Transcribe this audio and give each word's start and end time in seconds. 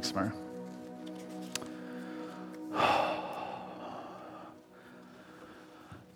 Thanks, 0.00 0.14
Mara. 0.14 0.32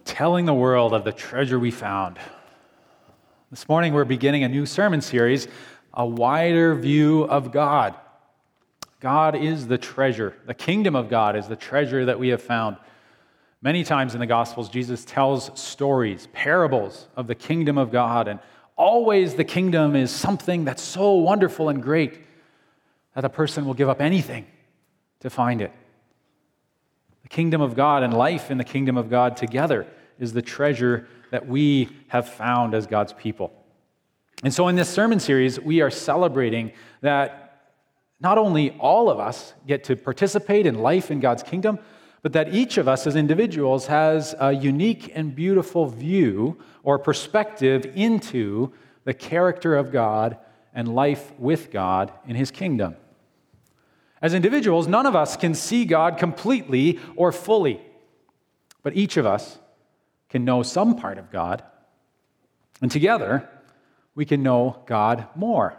Telling 0.04 0.46
the 0.46 0.54
world 0.54 0.94
of 0.94 1.02
the 1.02 1.10
treasure 1.10 1.58
we 1.58 1.72
found. 1.72 2.21
This 3.50 3.68
morning, 3.68 3.92
we're 3.92 4.04
beginning 4.04 4.45
a 4.45 4.48
new 4.48 4.66
sermon 4.66 5.00
series, 5.00 5.48
A 5.95 6.06
Wider 6.06 6.76
View 6.76 7.24
of 7.24 7.50
God. 7.50 7.96
God 9.00 9.34
is 9.34 9.66
the 9.66 9.79
treasure. 9.79 10.37
The 10.46 10.55
kingdom 10.55 10.95
of 10.95 11.11
God 11.11 11.35
is 11.35 11.49
the 11.49 11.57
treasure 11.57 12.05
that 12.05 12.21
we 12.21 12.29
have 12.29 12.41
found. 12.41 12.77
Many 13.62 13.83
times 13.83 14.14
in 14.14 14.21
the 14.21 14.27
Gospels, 14.27 14.69
Jesus 14.69 15.05
tells 15.05 15.61
stories, 15.61 16.29
parables 16.33 17.09
of 17.17 17.27
the 17.27 17.35
kingdom 17.35 17.79
of 17.79 17.91
God, 17.91 18.29
and 18.29 18.39
always 18.77 19.35
the 19.35 19.43
kingdom 19.43 19.96
is 19.96 20.12
something 20.12 20.64
that's 20.64 20.85
so 20.85 21.14
wonderful 21.14 21.69
and 21.69 21.83
great 21.83 22.21
that 23.14 23.24
a 23.24 23.29
person 23.29 23.64
will 23.64 23.74
give 23.74 23.88
up 23.88 24.00
anything 24.00 24.46
to 25.20 25.30
find 25.30 25.61
it. 25.61 25.72
The 27.22 27.29
kingdom 27.29 27.61
of 27.61 27.75
God 27.75 28.03
and 28.03 28.12
life 28.12 28.50
in 28.50 28.58
the 28.58 28.64
kingdom 28.64 28.96
of 28.96 29.11
God 29.11 29.36
together 29.36 29.86
is 30.18 30.32
the 30.32 30.43
treasure 30.43 31.08
that 31.30 31.46
we 31.46 31.89
have 32.08 32.28
found 32.28 32.75
as 32.75 32.86
God's 32.86 33.12
people. 33.12 33.53
And 34.42 34.53
so, 34.53 34.69
in 34.69 34.77
this 34.77 34.89
sermon 34.89 35.20
series, 35.20 35.61
we 35.61 35.80
are 35.80 35.91
celebrating 35.91 36.72
that 37.00 37.72
not 38.20 38.39
only 38.39 38.70
all 38.78 39.08
of 39.08 39.19
us 39.19 39.55
get 39.67 39.84
to 39.84 39.97
participate 39.97 40.67
in 40.67 40.77
life 40.77 41.11
in 41.11 41.20
God's 41.20 41.42
kingdom, 41.42 41.78
but 42.22 42.33
that 42.33 42.55
each 42.55 42.78
of 42.78 42.86
us 42.86 43.06
as 43.06 43.17
individuals 43.17 43.86
has 43.86 44.34
a 44.39 44.53
unique 44.53 45.11
and 45.14 45.34
beautiful 45.34 45.86
view 45.86 46.56
or 46.84 46.98
perspective 46.98 47.84
into 47.94 48.72
the 49.05 49.14
character 49.14 49.77
of 49.77 49.91
God 49.91 50.39
and 50.72 50.94
life 50.94 51.33
with 51.39 51.70
God 51.70 52.12
in 52.27 52.36
His 52.36 52.50
kingdom. 52.50 52.97
As 54.22 54.34
individuals, 54.34 54.86
none 54.86 55.05
of 55.05 55.17
us 55.17 55.36
can 55.36 55.53
see 55.53 55.84
God 55.84 56.17
completely 56.17 57.00
or 57.17 57.33
fully, 57.33 57.83
but 58.84 58.97
each 58.97 59.17
of 59.17 59.27
us 59.27 59.59
can 60.28 60.45
know 60.45 60.62
some 60.62 60.97
part 60.97 61.19
of 61.19 61.31
God, 61.31 61.62
and 62.81 62.91
together 62.91 63.48
we 64.15 64.25
can 64.25 64.43
know 64.43 64.81
God 64.87 65.27
more. 65.34 65.77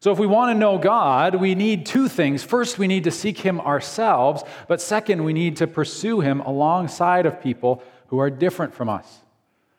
So, 0.00 0.12
if 0.12 0.18
we 0.18 0.26
want 0.26 0.54
to 0.54 0.58
know 0.58 0.78
God, 0.78 1.34
we 1.34 1.56
need 1.56 1.84
two 1.84 2.08
things. 2.08 2.44
First, 2.44 2.78
we 2.78 2.86
need 2.86 3.04
to 3.04 3.10
seek 3.10 3.38
Him 3.38 3.60
ourselves, 3.60 4.44
but 4.68 4.80
second, 4.80 5.24
we 5.24 5.32
need 5.32 5.56
to 5.56 5.66
pursue 5.66 6.20
Him 6.20 6.40
alongside 6.40 7.26
of 7.26 7.42
people 7.42 7.82
who 8.06 8.18
are 8.18 8.30
different 8.30 8.74
from 8.74 8.88
us, 8.88 9.22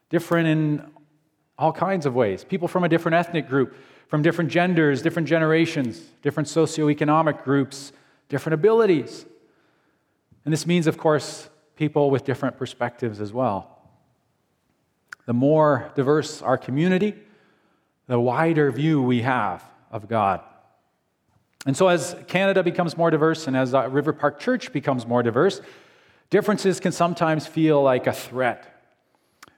different 0.10 0.48
in 0.48 0.92
all 1.58 1.72
kinds 1.72 2.06
of 2.06 2.16
ways. 2.16 2.44
People 2.44 2.68
from 2.68 2.84
a 2.84 2.90
different 2.90 3.16
ethnic 3.16 3.48
group, 3.48 3.76
from 4.10 4.24
different 4.24 4.50
genders, 4.50 5.02
different 5.04 5.28
generations, 5.28 6.02
different 6.24 6.50
socioeconomic 6.50 7.44
groups, 7.44 7.94
different 8.28 8.56
abilities. 8.56 9.26
And 10.44 10.52
this 10.52 10.66
means, 10.66 10.88
of 10.88 10.98
course, 10.98 11.48
people 11.76 12.10
with 12.10 12.26
different 12.26 12.58
perspectives 12.58 13.22
as 13.22 13.32
well. 13.32 13.78
The 15.28 15.34
more 15.34 15.92
diverse 15.96 16.42
our 16.42 16.58
community, 16.58 17.14
the 18.08 18.20
wider 18.20 18.72
view 18.72 19.00
we 19.02 19.22
have 19.22 19.64
of 19.92 20.10
God. 20.10 20.42
And 21.68 21.78
so, 21.78 21.88
as 21.88 22.16
Canada 22.28 22.64
becomes 22.64 22.98
more 22.98 23.12
diverse 23.12 23.46
and 23.46 23.56
as 23.56 23.76
uh, 23.76 23.88
River 23.90 24.12
Park 24.12 24.40
Church 24.40 24.74
becomes 24.74 25.06
more 25.06 25.22
diverse, 25.22 25.62
differences 26.32 26.80
can 26.80 26.92
sometimes 26.92 27.46
feel 27.46 27.84
like 27.84 28.08
a 28.08 28.14
threat. 28.14 28.82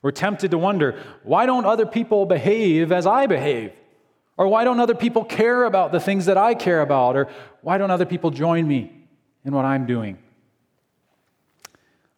We're 0.02 0.12
tempted 0.12 0.52
to 0.52 0.58
wonder 0.58 1.00
why 1.24 1.46
don't 1.46 1.66
other 1.66 1.86
people 1.86 2.26
behave 2.26 2.92
as 2.92 3.08
I 3.08 3.28
behave? 3.28 3.72
Or 4.42 4.48
why 4.48 4.64
don't 4.64 4.80
other 4.80 4.96
people 4.96 5.24
care 5.24 5.66
about 5.66 5.92
the 5.92 6.00
things 6.00 6.26
that 6.26 6.36
I 6.36 6.56
care 6.56 6.82
about? 6.82 7.16
Or 7.16 7.30
why 7.62 7.78
don't 7.78 7.92
other 7.92 8.08
people 8.08 8.32
join 8.32 8.68
me 8.68 8.92
in 9.46 9.54
what 9.54 9.66
I'm 9.66 9.86
doing? 9.86 10.18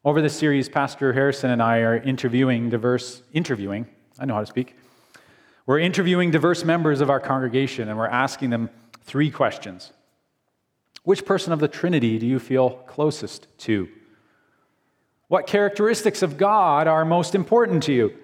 Over 0.05 0.21
this 0.21 0.33
series, 0.33 0.69
Pastor 0.69 1.11
Harrison 1.11 1.49
and 1.49 1.61
I 1.61 1.79
are 1.79 1.97
interviewing 1.97 2.69
diverse, 2.69 3.23
interviewing, 3.33 3.87
I 4.17 4.23
know 4.23 4.35
how 4.35 4.39
to 4.39 4.45
speak, 4.45 4.77
we're 5.65 5.79
interviewing 5.79 6.31
diverse 6.31 6.63
members 6.63 7.01
of 7.01 7.09
our 7.09 7.19
congregation 7.19 7.89
and 7.89 7.97
we're 7.97 8.07
asking 8.07 8.51
them 8.51 8.69
three 9.01 9.29
questions. 9.29 9.91
Which 11.03 11.25
person 11.25 11.51
of 11.51 11.59
the 11.59 11.67
Trinity 11.67 12.19
do 12.19 12.25
you 12.25 12.39
feel 12.39 12.69
closest 12.87 13.49
to? 13.57 13.89
What 15.27 15.45
characteristics 15.45 16.21
of 16.21 16.37
God 16.37 16.87
are 16.87 17.03
most 17.03 17.35
important 17.35 17.83
to 17.83 17.91
you? 17.91 18.17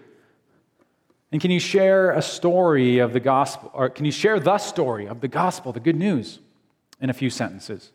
And 1.31 1.39
can 1.39 1.51
you 1.51 1.59
share 1.59 2.11
a 2.11 2.21
story 2.21 2.99
of 2.99 3.13
the 3.13 3.19
gospel, 3.19 3.69
or 3.73 3.89
can 3.89 4.05
you 4.05 4.11
share 4.11 4.39
the 4.39 4.57
story 4.57 5.07
of 5.07 5.21
the 5.21 5.27
gospel, 5.27 5.71
the 5.71 5.79
good 5.79 5.95
news, 5.95 6.39
in 6.99 7.09
a 7.09 7.13
few 7.13 7.29
sentences? 7.29 7.91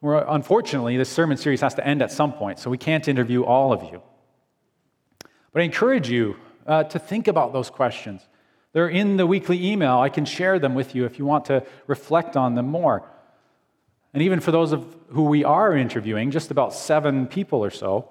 Well, 0.00 0.24
unfortunately, 0.26 0.96
this 0.96 1.10
sermon 1.10 1.36
series 1.36 1.60
has 1.60 1.74
to 1.74 1.86
end 1.86 2.00
at 2.00 2.10
some 2.10 2.32
point, 2.32 2.58
so 2.58 2.70
we 2.70 2.78
can't 2.78 3.06
interview 3.06 3.44
all 3.44 3.72
of 3.72 3.82
you. 3.82 4.00
But 5.52 5.60
I 5.60 5.64
encourage 5.64 6.08
you 6.08 6.36
uh, 6.66 6.84
to 6.84 6.98
think 6.98 7.28
about 7.28 7.52
those 7.52 7.68
questions. 7.68 8.26
They're 8.72 8.88
in 8.88 9.18
the 9.18 9.26
weekly 9.26 9.66
email. 9.66 9.98
I 9.98 10.08
can 10.08 10.24
share 10.24 10.58
them 10.58 10.74
with 10.74 10.94
you 10.94 11.04
if 11.04 11.18
you 11.18 11.26
want 11.26 11.44
to 11.46 11.66
reflect 11.86 12.36
on 12.36 12.54
them 12.54 12.68
more. 12.68 13.02
And 14.14 14.22
even 14.22 14.40
for 14.40 14.52
those 14.52 14.72
of 14.72 14.96
who 15.08 15.24
we 15.24 15.44
are 15.44 15.76
interviewing, 15.76 16.30
just 16.30 16.50
about 16.50 16.72
seven 16.72 17.26
people 17.26 17.62
or 17.62 17.70
so, 17.70 18.08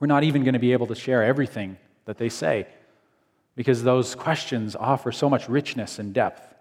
we're 0.00 0.08
not 0.08 0.24
even 0.24 0.42
going 0.42 0.54
to 0.54 0.58
be 0.58 0.72
able 0.72 0.88
to 0.88 0.94
share 0.96 1.22
everything 1.22 1.76
that 2.04 2.18
they 2.18 2.28
say 2.28 2.66
because 3.54 3.82
those 3.82 4.14
questions 4.14 4.74
offer 4.76 5.12
so 5.12 5.28
much 5.28 5.48
richness 5.48 5.98
and 5.98 6.14
depth. 6.14 6.54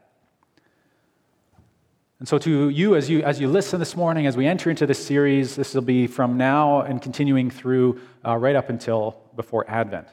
And 2.20 2.28
so, 2.28 2.38
to 2.38 2.70
you 2.70 2.96
as, 2.96 3.10
you, 3.10 3.24
as 3.24 3.40
you 3.40 3.48
listen 3.48 3.80
this 3.80 3.96
morning, 3.96 4.28
as 4.28 4.38
we 4.38 4.46
enter 4.46 4.70
into 4.70 4.86
this 4.86 5.04
series, 5.04 5.56
this 5.56 5.74
will 5.74 5.82
be 5.82 6.06
from 6.06 6.38
now 6.38 6.82
and 6.82 7.02
continuing 7.02 7.50
through 7.50 8.00
uh, 8.24 8.38
right 8.38 8.56
up 8.56 8.70
until 8.70 9.18
before 9.36 9.66
Advent. 9.68 10.08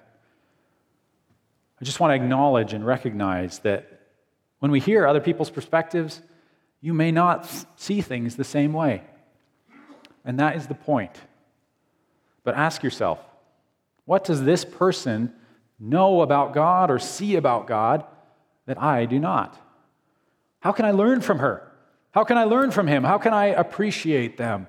I 1.80 1.84
just 1.84 2.00
want 2.00 2.12
to 2.12 2.14
acknowledge 2.14 2.72
and 2.72 2.86
recognize 2.86 3.58
that 3.60 4.00
when 4.60 4.70
we 4.70 4.80
hear 4.80 5.06
other 5.06 5.20
people's 5.20 5.50
perspectives, 5.50 6.22
you 6.80 6.94
may 6.94 7.12
not 7.12 7.48
see 7.76 8.00
things 8.00 8.36
the 8.36 8.44
same 8.44 8.72
way. 8.72 9.02
And 10.24 10.40
that 10.40 10.56
is 10.56 10.66
the 10.66 10.74
point. 10.74 11.12
But 12.42 12.54
ask 12.54 12.82
yourself 12.82 13.20
what 14.08 14.24
does 14.24 14.42
this 14.42 14.64
person 14.64 15.34
know 15.78 16.22
about 16.22 16.54
God 16.54 16.90
or 16.90 16.98
see 16.98 17.36
about 17.36 17.66
God 17.66 18.06
that 18.64 18.80
I 18.80 19.04
do 19.04 19.18
not? 19.18 19.60
How 20.60 20.72
can 20.72 20.86
I 20.86 20.92
learn 20.92 21.20
from 21.20 21.40
her? 21.40 21.70
How 22.12 22.24
can 22.24 22.38
I 22.38 22.44
learn 22.44 22.70
from 22.70 22.86
him? 22.86 23.04
How 23.04 23.18
can 23.18 23.34
I 23.34 23.48
appreciate 23.48 24.38
them 24.38 24.66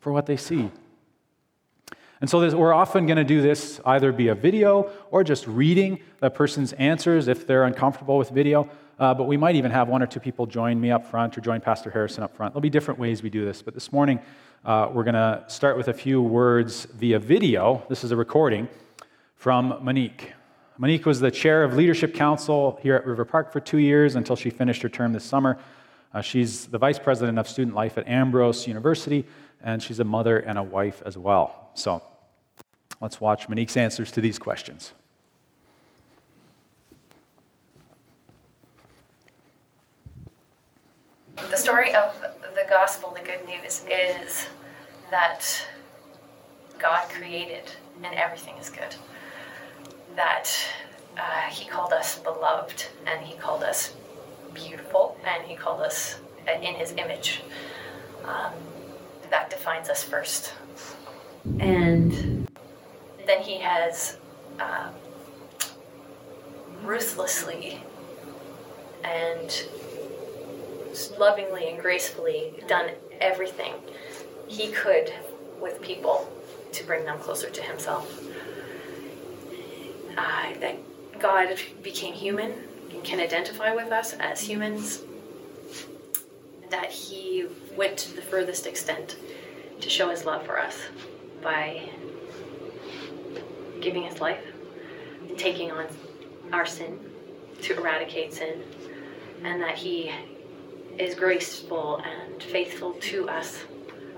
for 0.00 0.12
what 0.12 0.26
they 0.26 0.36
see? 0.36 0.72
And 2.20 2.28
so 2.28 2.40
this, 2.40 2.52
we're 2.52 2.74
often 2.74 3.06
going 3.06 3.16
to 3.16 3.22
do 3.22 3.40
this 3.40 3.80
either 3.86 4.10
via 4.10 4.34
video 4.34 4.90
or 5.12 5.22
just 5.22 5.46
reading 5.46 6.00
the 6.18 6.28
person's 6.28 6.72
answers 6.72 7.28
if 7.28 7.46
they're 7.46 7.62
uncomfortable 7.62 8.18
with 8.18 8.30
video. 8.30 8.68
Uh, 8.98 9.12
but 9.12 9.24
we 9.24 9.36
might 9.36 9.56
even 9.56 9.70
have 9.70 9.88
one 9.88 10.02
or 10.02 10.06
two 10.06 10.20
people 10.20 10.46
join 10.46 10.80
me 10.80 10.90
up 10.90 11.04
front 11.04 11.36
or 11.36 11.40
join 11.40 11.60
Pastor 11.60 11.90
Harrison 11.90 12.22
up 12.22 12.36
front. 12.36 12.54
There'll 12.54 12.60
be 12.62 12.70
different 12.70 13.00
ways 13.00 13.22
we 13.22 13.30
do 13.30 13.44
this. 13.44 13.62
But 13.62 13.74
this 13.74 13.92
morning, 13.92 14.20
uh, 14.64 14.88
we're 14.92 15.04
going 15.04 15.14
to 15.14 15.44
start 15.48 15.76
with 15.76 15.88
a 15.88 15.92
few 15.92 16.22
words 16.22 16.86
via 16.94 17.18
video. 17.18 17.84
This 17.88 18.04
is 18.04 18.12
a 18.12 18.16
recording 18.16 18.68
from 19.36 19.78
Monique. 19.82 20.32
Monique 20.78 21.06
was 21.06 21.20
the 21.20 21.30
chair 21.30 21.64
of 21.64 21.74
Leadership 21.74 22.14
Council 22.14 22.78
here 22.82 22.94
at 22.94 23.06
River 23.06 23.24
Park 23.24 23.52
for 23.52 23.60
two 23.60 23.78
years 23.78 24.16
until 24.16 24.36
she 24.36 24.50
finished 24.50 24.82
her 24.82 24.88
term 24.88 25.12
this 25.12 25.24
summer. 25.24 25.58
Uh, 26.12 26.20
she's 26.20 26.66
the 26.66 26.78
vice 26.78 26.98
president 26.98 27.38
of 27.38 27.48
student 27.48 27.76
life 27.76 27.98
at 27.98 28.06
Ambrose 28.06 28.66
University, 28.68 29.24
and 29.62 29.82
she's 29.82 30.00
a 30.00 30.04
mother 30.04 30.38
and 30.38 30.56
a 30.56 30.62
wife 30.62 31.02
as 31.04 31.18
well. 31.18 31.70
So 31.74 32.02
let's 33.00 33.20
watch 33.20 33.48
Monique's 33.48 33.76
answers 33.76 34.12
to 34.12 34.20
these 34.20 34.38
questions. 34.38 34.92
The 41.50 41.56
story 41.56 41.94
of 41.94 42.14
the 42.54 42.64
gospel, 42.68 43.10
the 43.10 43.24
good 43.24 43.46
news, 43.46 43.84
is 43.88 44.46
that 45.10 45.44
God 46.78 47.08
created 47.10 47.70
and 48.02 48.14
everything 48.14 48.56
is 48.56 48.70
good. 48.70 48.96
That 50.16 50.50
uh, 51.16 51.50
He 51.50 51.66
called 51.66 51.92
us 51.92 52.18
beloved 52.18 52.86
and 53.06 53.24
He 53.24 53.36
called 53.36 53.62
us 53.62 53.94
beautiful 54.52 55.16
and 55.24 55.44
He 55.44 55.54
called 55.54 55.80
us 55.82 56.16
in 56.46 56.74
His 56.74 56.92
image. 56.92 57.42
Um, 58.24 58.52
that 59.30 59.50
defines 59.50 59.88
us 59.88 60.02
first. 60.02 60.54
And 61.60 62.48
then 63.26 63.42
He 63.42 63.58
has 63.58 64.18
uh, 64.58 64.90
ruthlessly 66.82 67.82
and 69.04 69.66
lovingly 71.18 71.68
and 71.68 71.80
gracefully 71.80 72.62
done 72.68 72.90
everything 73.20 73.74
he 74.46 74.70
could 74.70 75.12
with 75.60 75.80
people 75.80 76.30
to 76.72 76.84
bring 76.84 77.04
them 77.04 77.18
closer 77.18 77.50
to 77.50 77.62
himself. 77.62 78.22
Uh, 80.16 80.54
that 80.60 80.76
God 81.18 81.56
became 81.82 82.14
human 82.14 82.52
and 82.90 83.02
can 83.02 83.20
identify 83.20 83.74
with 83.74 83.90
us 83.90 84.12
as 84.14 84.40
humans 84.40 85.02
that 86.70 86.90
he 86.90 87.46
went 87.76 87.98
to 87.98 88.14
the 88.14 88.22
furthest 88.22 88.66
extent 88.66 89.16
to 89.80 89.88
show 89.88 90.10
his 90.10 90.24
love 90.24 90.44
for 90.44 90.58
us 90.58 90.78
by 91.42 91.88
giving 93.80 94.02
his 94.02 94.20
life 94.20 94.44
and 95.28 95.38
taking 95.38 95.70
on 95.70 95.86
our 96.52 96.66
sin 96.66 96.98
to 97.62 97.76
eradicate 97.76 98.32
sin, 98.32 98.62
and 99.42 99.62
that 99.62 99.76
he 99.76 100.12
is 100.98 101.14
graceful 101.14 101.98
and 101.98 102.42
faithful 102.42 102.92
to 102.94 103.28
us 103.28 103.64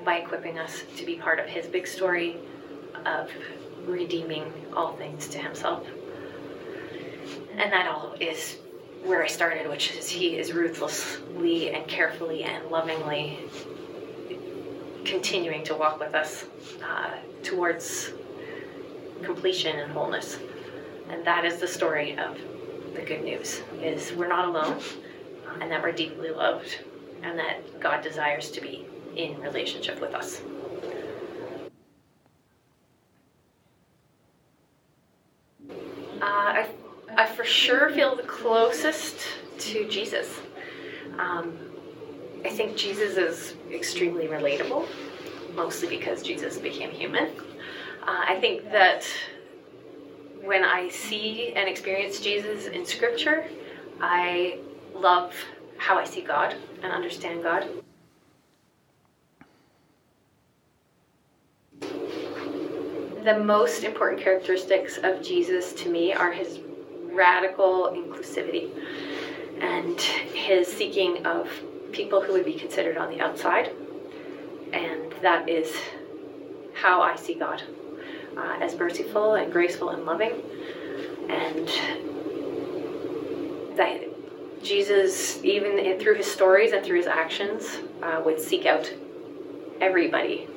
by 0.04 0.18
equipping 0.18 0.58
us 0.58 0.84
to 0.96 1.04
be 1.04 1.16
part 1.16 1.38
of 1.38 1.46
his 1.46 1.66
big 1.66 1.86
story 1.86 2.36
of 3.04 3.30
redeeming 3.86 4.52
all 4.74 4.92
things 4.96 5.28
to 5.28 5.38
himself. 5.38 5.86
And 7.56 7.72
that 7.72 7.86
all 7.86 8.14
is 8.20 8.58
where 9.04 9.22
I 9.22 9.26
started, 9.26 9.68
which 9.68 9.94
is 9.94 10.08
he 10.08 10.36
is 10.36 10.52
ruthlessly 10.52 11.70
and 11.70 11.86
carefully 11.86 12.44
and 12.44 12.66
lovingly 12.66 13.38
continuing 15.04 15.62
to 15.64 15.74
walk 15.74 16.00
with 16.00 16.14
us 16.14 16.44
uh, 16.84 17.10
towards 17.42 18.12
completion 19.22 19.78
and 19.78 19.92
wholeness. 19.92 20.38
And 21.08 21.24
that 21.24 21.44
is 21.44 21.58
the 21.58 21.68
story 21.68 22.18
of 22.18 22.38
the 22.94 23.02
good 23.02 23.22
news 23.22 23.62
is 23.80 24.12
we're 24.12 24.28
not 24.28 24.48
alone 24.48 24.80
and 25.60 25.70
that 25.70 25.82
we're 25.82 25.92
deeply 25.92 26.30
loved 26.30 26.78
and 27.22 27.38
that 27.38 27.80
God 27.80 28.02
desires 28.02 28.50
to 28.52 28.60
be 28.60 28.86
in 29.16 29.40
relationship 29.40 30.00
with 30.00 30.14
us. 30.14 30.42
Uh, 36.20 36.24
I, 36.24 36.68
I 37.16 37.26
for 37.26 37.44
sure 37.44 37.90
feel 37.90 38.16
the 38.16 38.22
closest 38.22 39.18
to 39.58 39.88
Jesus. 39.88 40.28
Um, 41.18 41.58
I 42.44 42.50
think 42.50 42.76
Jesus 42.76 43.16
is 43.16 43.54
extremely 43.72 44.26
relatable, 44.28 44.86
mostly 45.54 45.88
because 45.88 46.22
Jesus 46.22 46.58
became 46.58 46.90
human. 46.90 47.26
Uh, 48.02 48.24
I 48.28 48.38
think 48.40 48.70
that 48.70 49.04
when 50.42 50.62
I 50.64 50.88
see 50.88 51.52
and 51.54 51.68
experience 51.68 52.20
Jesus 52.20 52.66
in 52.66 52.86
Scripture, 52.86 53.46
I 54.00 54.60
love 55.00 55.34
how 55.78 55.98
I 55.98 56.04
see 56.04 56.22
God 56.22 56.54
and 56.82 56.92
understand 56.92 57.42
God. 57.42 57.68
The 61.80 63.38
most 63.38 63.82
important 63.82 64.22
characteristics 64.22 64.98
of 65.02 65.22
Jesus 65.22 65.72
to 65.74 65.90
me 65.90 66.12
are 66.12 66.32
his 66.32 66.60
radical 67.10 67.92
inclusivity 67.94 68.70
and 69.60 70.00
his 70.00 70.68
seeking 70.68 71.26
of 71.26 71.50
people 71.92 72.20
who 72.20 72.32
would 72.34 72.44
be 72.44 72.54
considered 72.54 72.96
on 72.96 73.10
the 73.10 73.20
outside. 73.20 73.72
And 74.72 75.12
that 75.22 75.48
is 75.48 75.74
how 76.74 77.00
I 77.02 77.16
see 77.16 77.34
God 77.34 77.62
uh, 78.36 78.58
as 78.60 78.76
merciful 78.76 79.34
and 79.34 79.52
graceful 79.52 79.90
and 79.90 80.04
loving. 80.04 80.42
And 81.28 81.68
that 83.76 84.15
Jesus, 84.66 85.42
even 85.44 85.98
through 86.00 86.14
his 86.14 86.30
stories 86.30 86.72
and 86.72 86.84
through 86.84 86.98
his 86.98 87.06
actions, 87.06 87.78
uh, 88.02 88.20
would 88.24 88.40
seek 88.40 88.66
out 88.66 88.92
everybody 89.80 90.48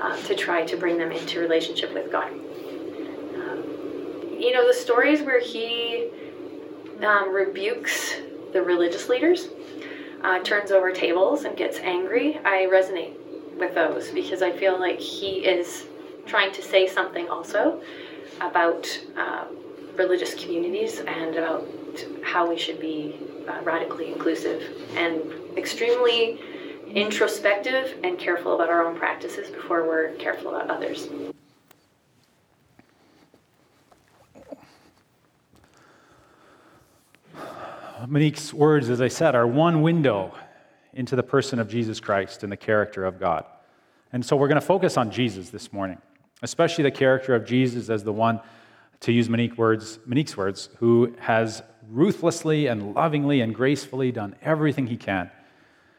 uh, 0.00 0.16
to 0.22 0.34
try 0.34 0.64
to 0.64 0.76
bring 0.76 0.98
them 0.98 1.10
into 1.10 1.40
relationship 1.40 1.92
with 1.92 2.12
God. 2.12 2.30
Um, 2.30 4.36
you 4.38 4.52
know, 4.52 4.66
the 4.66 4.74
stories 4.74 5.22
where 5.22 5.40
he 5.40 6.10
um, 7.02 7.34
rebukes 7.34 8.16
the 8.52 8.62
religious 8.62 9.08
leaders, 9.08 9.48
uh, 10.22 10.40
turns 10.40 10.70
over 10.70 10.92
tables, 10.92 11.44
and 11.44 11.56
gets 11.56 11.78
angry, 11.78 12.38
I 12.44 12.68
resonate 12.72 13.14
with 13.58 13.74
those 13.74 14.10
because 14.10 14.42
I 14.42 14.52
feel 14.52 14.78
like 14.78 14.98
he 14.98 15.44
is 15.44 15.86
trying 16.26 16.52
to 16.52 16.62
say 16.62 16.86
something 16.86 17.28
also 17.28 17.82
about 18.40 18.86
uh, 19.16 19.44
religious 19.96 20.34
communities 20.34 21.00
and 21.00 21.36
about 21.36 21.66
how 22.22 22.48
we 22.48 22.58
should 22.58 22.80
be 22.80 23.16
uh, 23.48 23.60
radically 23.62 24.12
inclusive 24.12 24.62
and 24.96 25.22
extremely 25.56 26.40
introspective 26.94 27.98
and 28.02 28.18
careful 28.18 28.54
about 28.54 28.68
our 28.68 28.86
own 28.86 28.96
practices 28.96 29.50
before 29.50 29.86
we're 29.86 30.12
careful 30.14 30.54
about 30.54 30.70
others. 30.70 31.08
Monique's 38.08 38.52
words, 38.54 38.88
as 38.88 39.00
I 39.00 39.08
said, 39.08 39.34
are 39.34 39.46
one 39.46 39.82
window 39.82 40.34
into 40.94 41.16
the 41.16 41.22
person 41.22 41.58
of 41.58 41.68
Jesus 41.68 42.00
Christ 42.00 42.42
and 42.42 42.50
the 42.50 42.56
character 42.56 43.04
of 43.04 43.20
God. 43.20 43.44
And 44.12 44.24
so 44.24 44.36
we're 44.36 44.48
going 44.48 44.60
to 44.60 44.66
focus 44.66 44.96
on 44.96 45.10
Jesus 45.10 45.50
this 45.50 45.72
morning, 45.72 45.98
especially 46.42 46.82
the 46.82 46.90
character 46.90 47.34
of 47.34 47.44
Jesus 47.44 47.88
as 47.90 48.02
the 48.02 48.12
one, 48.12 48.40
to 49.00 49.12
use 49.12 49.28
Monique 49.28 49.56
words, 49.56 49.98
Monique's 50.06 50.36
words, 50.36 50.68
who 50.78 51.14
has 51.20 51.62
ruthlessly 51.88 52.66
and 52.66 52.94
lovingly 52.94 53.40
and 53.40 53.54
gracefully 53.54 54.12
done 54.12 54.36
everything 54.42 54.86
he 54.86 54.96
can 54.96 55.30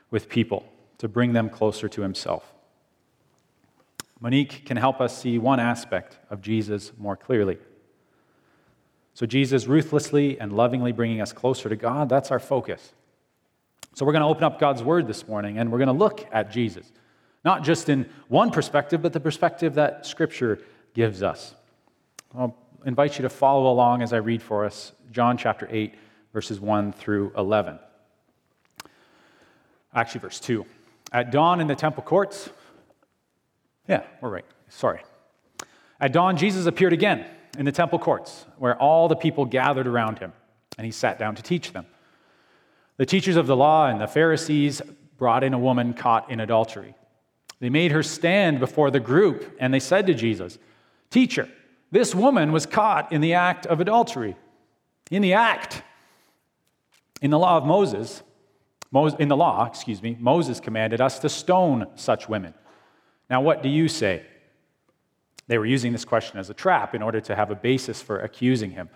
with 0.09 0.29
people 0.29 0.71
to 0.99 1.07
bring 1.07 1.33
them 1.33 1.49
closer 1.49 1.89
to 1.89 2.01
himself. 2.01 2.53
Monique 4.19 4.65
can 4.65 4.77
help 4.77 5.01
us 5.01 5.17
see 5.17 5.39
one 5.39 5.59
aspect 5.59 6.19
of 6.29 6.41
Jesus 6.41 6.91
more 6.97 7.17
clearly. 7.17 7.57
So, 9.13 9.25
Jesus 9.25 9.65
ruthlessly 9.65 10.39
and 10.39 10.53
lovingly 10.53 10.91
bringing 10.91 11.21
us 11.21 11.33
closer 11.33 11.67
to 11.69 11.75
God, 11.75 12.07
that's 12.07 12.31
our 12.31 12.39
focus. 12.39 12.93
So, 13.93 14.05
we're 14.05 14.13
going 14.13 14.21
to 14.21 14.27
open 14.27 14.43
up 14.43 14.59
God's 14.59 14.83
Word 14.83 15.07
this 15.07 15.27
morning 15.27 15.57
and 15.57 15.71
we're 15.71 15.79
going 15.79 15.87
to 15.87 15.93
look 15.93 16.27
at 16.31 16.51
Jesus, 16.51 16.89
not 17.43 17.63
just 17.63 17.89
in 17.89 18.07
one 18.27 18.51
perspective, 18.51 19.01
but 19.01 19.11
the 19.11 19.19
perspective 19.19 19.73
that 19.73 20.05
Scripture 20.05 20.59
gives 20.93 21.23
us. 21.23 21.55
I'll 22.37 22.55
invite 22.85 23.17
you 23.17 23.23
to 23.23 23.29
follow 23.29 23.71
along 23.71 24.01
as 24.01 24.13
I 24.13 24.17
read 24.17 24.41
for 24.41 24.65
us 24.65 24.91
John 25.11 25.37
chapter 25.37 25.67
8, 25.69 25.93
verses 26.33 26.59
1 26.59 26.93
through 26.93 27.31
11. 27.37 27.79
Actually, 29.93 30.21
verse 30.21 30.39
2. 30.39 30.65
At 31.11 31.31
dawn 31.31 31.59
in 31.59 31.67
the 31.67 31.75
temple 31.75 32.03
courts, 32.03 32.49
yeah, 33.87 34.03
we're 34.21 34.29
right. 34.29 34.45
Sorry. 34.69 35.01
At 35.99 36.13
dawn, 36.13 36.37
Jesus 36.37 36.65
appeared 36.65 36.93
again 36.93 37.25
in 37.57 37.65
the 37.65 37.71
temple 37.71 37.99
courts, 37.99 38.45
where 38.57 38.77
all 38.77 39.07
the 39.07 39.15
people 39.15 39.45
gathered 39.45 39.87
around 39.87 40.19
him, 40.19 40.31
and 40.77 40.85
he 40.85 40.91
sat 40.91 41.19
down 41.19 41.35
to 41.35 41.43
teach 41.43 41.73
them. 41.73 41.85
The 42.97 43.05
teachers 43.05 43.35
of 43.35 43.47
the 43.47 43.55
law 43.55 43.87
and 43.87 43.99
the 43.99 44.07
Pharisees 44.07 44.81
brought 45.17 45.43
in 45.43 45.53
a 45.53 45.59
woman 45.59 45.93
caught 45.93 46.31
in 46.31 46.39
adultery. 46.39 46.95
They 47.59 47.69
made 47.69 47.91
her 47.91 48.01
stand 48.01 48.59
before 48.59 48.89
the 48.89 48.99
group, 48.99 49.57
and 49.59 49.73
they 49.73 49.79
said 49.79 50.07
to 50.07 50.13
Jesus, 50.13 50.57
Teacher, 51.09 51.49
this 51.91 52.15
woman 52.15 52.51
was 52.51 52.65
caught 52.65 53.11
in 53.11 53.21
the 53.21 53.33
act 53.33 53.65
of 53.65 53.79
adultery. 53.79 54.35
In 55.09 55.21
the 55.21 55.33
act. 55.33 55.83
In 57.21 57.29
the 57.29 57.37
law 57.37 57.57
of 57.57 57.65
Moses, 57.65 58.23
in 59.19 59.27
the 59.27 59.37
law, 59.37 59.65
excuse 59.65 60.01
me, 60.01 60.17
Moses 60.19 60.59
commanded 60.59 60.99
us 61.01 61.19
to 61.19 61.29
stone 61.29 61.87
such 61.95 62.27
women. 62.27 62.53
Now, 63.29 63.41
what 63.41 63.61
do 63.61 63.69
you 63.69 63.87
say? 63.87 64.25
They 65.47 65.57
were 65.57 65.65
using 65.65 65.91
this 65.91 66.05
question 66.05 66.39
as 66.39 66.49
a 66.49 66.53
trap 66.53 66.95
in 66.95 67.01
order 67.01 67.21
to 67.21 67.35
have 67.35 67.51
a 67.51 67.55
basis 67.55 68.01
for 68.01 68.19
accusing 68.19 68.71
him. 68.71 68.89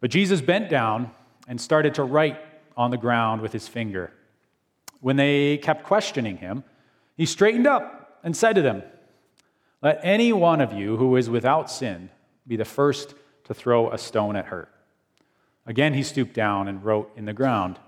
But 0.00 0.10
Jesus 0.10 0.40
bent 0.40 0.68
down 0.68 1.10
and 1.48 1.60
started 1.60 1.94
to 1.94 2.04
write 2.04 2.38
on 2.76 2.90
the 2.90 2.96
ground 2.96 3.40
with 3.40 3.52
his 3.52 3.68
finger. 3.68 4.12
When 5.00 5.16
they 5.16 5.58
kept 5.58 5.84
questioning 5.84 6.36
him, 6.36 6.64
he 7.16 7.26
straightened 7.26 7.66
up 7.66 8.20
and 8.22 8.36
said 8.36 8.54
to 8.54 8.62
them, 8.62 8.82
let 9.82 10.00
any 10.02 10.32
one 10.32 10.60
of 10.60 10.72
you 10.72 10.96
who 10.96 11.16
is 11.16 11.28
without 11.28 11.70
sin 11.70 12.08
be 12.46 12.56
the 12.56 12.64
first 12.64 13.14
to 13.44 13.54
throw 13.54 13.90
a 13.90 13.98
stone 13.98 14.36
at 14.36 14.46
her. 14.46 14.68
Again, 15.66 15.94
he 15.94 16.02
stooped 16.02 16.34
down 16.34 16.68
and 16.68 16.84
wrote 16.84 17.10
in 17.16 17.24
the 17.24 17.32
ground. 17.32 17.78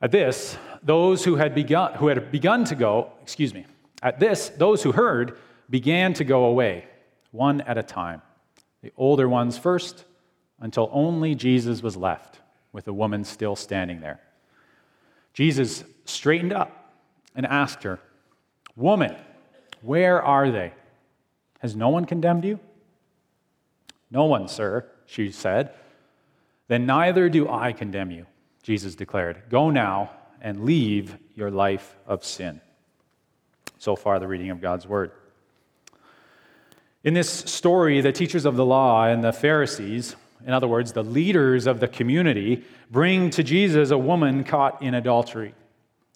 At 0.00 0.10
this, 0.10 0.56
those 0.82 1.24
who 1.24 1.36
had 1.36 1.54
begun, 1.54 1.94
who 1.94 2.08
had 2.08 2.30
begun 2.32 2.64
to 2.64 2.74
go, 2.74 3.12
excuse 3.22 3.54
me, 3.54 3.66
at 4.02 4.18
this, 4.18 4.48
those 4.50 4.82
who 4.82 4.92
heard 4.92 5.38
began 5.70 6.12
to 6.14 6.24
go 6.24 6.44
away, 6.44 6.86
one 7.30 7.60
at 7.62 7.78
a 7.78 7.82
time. 7.82 8.20
The 8.82 8.92
older 8.96 9.28
ones 9.28 9.56
first, 9.56 10.04
until 10.58 10.90
only 10.92 11.36
Jesus 11.36 11.82
was 11.82 11.96
left, 11.96 12.40
with 12.72 12.84
the 12.84 12.92
woman 12.92 13.24
still 13.24 13.54
standing 13.54 14.00
there. 14.00 14.20
Jesus 15.34 15.84
straightened 16.04 16.52
up 16.52 16.94
and 17.34 17.46
asked 17.46 17.84
her, 17.84 18.00
Woman, 18.74 19.14
where 19.82 20.22
are 20.22 20.50
they? 20.50 20.72
Has 21.58 21.76
no 21.76 21.90
one 21.90 22.04
condemned 22.06 22.44
you? 22.44 22.58
No 24.10 24.24
one, 24.24 24.48
sir, 24.48 24.86
she 25.06 25.30
said. 25.30 25.72
Then 26.68 26.86
neither 26.86 27.28
do 27.28 27.48
I 27.48 27.72
condemn 27.72 28.10
you, 28.10 28.26
Jesus 28.62 28.94
declared. 28.94 29.42
Go 29.50 29.70
now 29.70 30.10
and 30.40 30.64
leave 30.64 31.16
your 31.34 31.50
life 31.50 31.96
of 32.06 32.24
sin. 32.24 32.60
So 33.78 33.96
far, 33.96 34.18
the 34.18 34.28
reading 34.28 34.50
of 34.50 34.60
God's 34.60 34.86
word. 34.86 35.12
In 37.04 37.14
this 37.14 37.28
story, 37.28 38.00
the 38.00 38.12
teachers 38.12 38.44
of 38.44 38.56
the 38.56 38.64
law 38.64 39.06
and 39.06 39.24
the 39.24 39.32
Pharisees, 39.32 40.14
in 40.46 40.52
other 40.52 40.68
words, 40.68 40.92
the 40.92 41.02
leaders 41.02 41.66
of 41.66 41.80
the 41.80 41.88
community, 41.88 42.64
bring 42.90 43.30
to 43.30 43.42
Jesus 43.42 43.90
a 43.90 43.98
woman 43.98 44.44
caught 44.44 44.82
in 44.82 44.94
adultery. 44.94 45.54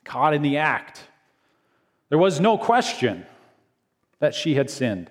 caught 0.07 0.33
in 0.33 0.43
the 0.43 0.57
act. 0.57 1.01
There 2.09 2.19
was 2.19 2.41
no 2.41 2.57
question 2.57 3.27
that 4.19 4.35
she 4.35 4.55
had 4.55 4.71
sinned. 4.71 5.11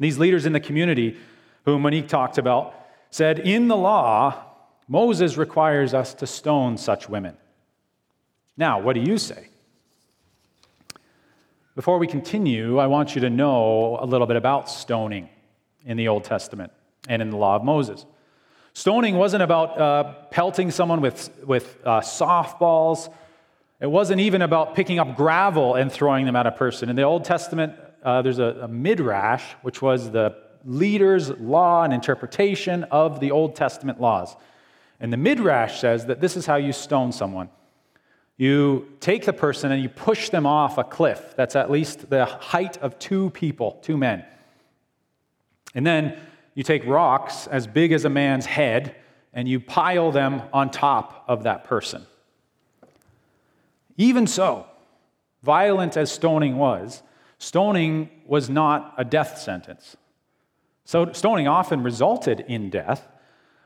These 0.00 0.18
leaders 0.18 0.46
in 0.46 0.52
the 0.52 0.60
community, 0.60 1.16
whom 1.64 1.82
Monique 1.82 2.08
talked 2.08 2.38
about, 2.38 2.74
said, 3.10 3.40
In 3.40 3.68
the 3.68 3.76
law, 3.76 4.44
Moses 4.86 5.36
requires 5.36 5.92
us 5.92 6.14
to 6.14 6.26
stone 6.26 6.76
such 6.78 7.08
women. 7.08 7.36
Now, 8.56 8.80
what 8.80 8.94
do 8.94 9.00
you 9.00 9.18
say? 9.18 9.48
Before 11.74 11.98
we 11.98 12.06
continue, 12.06 12.78
I 12.78 12.86
want 12.86 13.14
you 13.14 13.20
to 13.20 13.30
know 13.30 13.98
a 14.00 14.06
little 14.06 14.26
bit 14.26 14.36
about 14.36 14.68
stoning 14.68 15.28
in 15.84 15.96
the 15.96 16.08
Old 16.08 16.24
Testament 16.24 16.72
and 17.08 17.22
in 17.22 17.30
the 17.30 17.36
law 17.36 17.54
of 17.54 17.62
Moses. 17.62 18.04
Stoning 18.72 19.16
wasn't 19.16 19.42
about 19.42 19.80
uh, 19.80 20.12
pelting 20.30 20.70
someone 20.70 21.00
with, 21.00 21.30
with 21.44 21.78
uh, 21.84 22.00
softballs. 22.00 23.12
It 23.80 23.86
wasn't 23.86 24.20
even 24.20 24.42
about 24.42 24.74
picking 24.74 24.98
up 24.98 25.16
gravel 25.16 25.76
and 25.76 25.90
throwing 25.90 26.26
them 26.26 26.34
at 26.34 26.46
a 26.46 26.50
person. 26.50 26.88
In 26.88 26.96
the 26.96 27.02
Old 27.02 27.24
Testament, 27.24 27.74
uh, 28.02 28.22
there's 28.22 28.40
a, 28.40 28.58
a 28.62 28.68
midrash, 28.68 29.44
which 29.62 29.80
was 29.80 30.10
the 30.10 30.36
leader's 30.64 31.30
law 31.30 31.84
and 31.84 31.92
interpretation 31.92 32.84
of 32.84 33.20
the 33.20 33.30
Old 33.30 33.54
Testament 33.54 34.00
laws. 34.00 34.34
And 34.98 35.12
the 35.12 35.16
midrash 35.16 35.80
says 35.80 36.06
that 36.06 36.20
this 36.20 36.36
is 36.36 36.44
how 36.44 36.56
you 36.56 36.72
stone 36.72 37.12
someone. 37.12 37.50
You 38.36 38.88
take 39.00 39.24
the 39.24 39.32
person 39.32 39.70
and 39.70 39.80
you 39.80 39.88
push 39.88 40.30
them 40.30 40.46
off 40.46 40.78
a 40.78 40.84
cliff 40.84 41.34
that's 41.36 41.54
at 41.54 41.70
least 41.70 42.10
the 42.10 42.24
height 42.24 42.78
of 42.78 42.98
two 42.98 43.30
people, 43.30 43.78
two 43.82 43.96
men. 43.96 44.24
And 45.74 45.86
then 45.86 46.18
you 46.54 46.64
take 46.64 46.84
rocks 46.84 47.46
as 47.46 47.68
big 47.68 47.92
as 47.92 48.04
a 48.04 48.10
man's 48.10 48.46
head 48.46 48.96
and 49.32 49.48
you 49.48 49.60
pile 49.60 50.10
them 50.10 50.42
on 50.52 50.70
top 50.70 51.24
of 51.28 51.44
that 51.44 51.64
person. 51.64 52.06
Even 53.98 54.28
so, 54.28 54.64
violent 55.42 55.96
as 55.96 56.10
stoning 56.10 56.56
was, 56.56 57.02
stoning 57.38 58.08
was 58.26 58.48
not 58.48 58.94
a 58.96 59.04
death 59.04 59.38
sentence. 59.38 59.96
So, 60.84 61.12
stoning 61.12 61.48
often 61.48 61.82
resulted 61.82 62.40
in 62.40 62.70
death, 62.70 63.06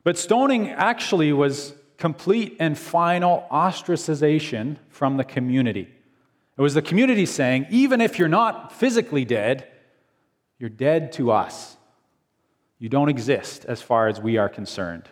but 0.02 0.18
stoning 0.18 0.70
actually 0.70 1.32
was 1.32 1.74
complete 1.98 2.56
and 2.58 2.76
final 2.76 3.46
ostracization 3.52 4.78
from 4.88 5.18
the 5.18 5.24
community. 5.24 5.88
It 6.56 6.62
was 6.62 6.74
the 6.74 6.82
community 6.82 7.26
saying, 7.26 7.66
even 7.70 8.00
if 8.00 8.18
you're 8.18 8.26
not 8.26 8.72
physically 8.72 9.24
dead, 9.24 9.68
you're 10.58 10.70
dead 10.70 11.12
to 11.12 11.30
us. 11.30 11.76
You 12.78 12.88
don't 12.88 13.08
exist 13.08 13.64
as 13.66 13.82
far 13.82 14.08
as 14.08 14.20
we 14.20 14.38
are 14.38 14.48
concerned. 14.48 15.08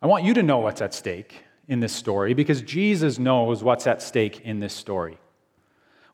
I 0.00 0.06
want 0.06 0.24
you 0.24 0.34
to 0.34 0.42
know 0.42 0.58
what's 0.58 0.80
at 0.80 0.94
stake 0.94 1.42
in 1.68 1.80
this 1.80 1.92
story 1.92 2.34
because 2.34 2.62
Jesus 2.62 3.18
knows 3.18 3.62
what's 3.62 3.86
at 3.86 4.02
stake 4.02 4.40
in 4.40 4.60
this 4.60 4.72
story. 4.72 5.18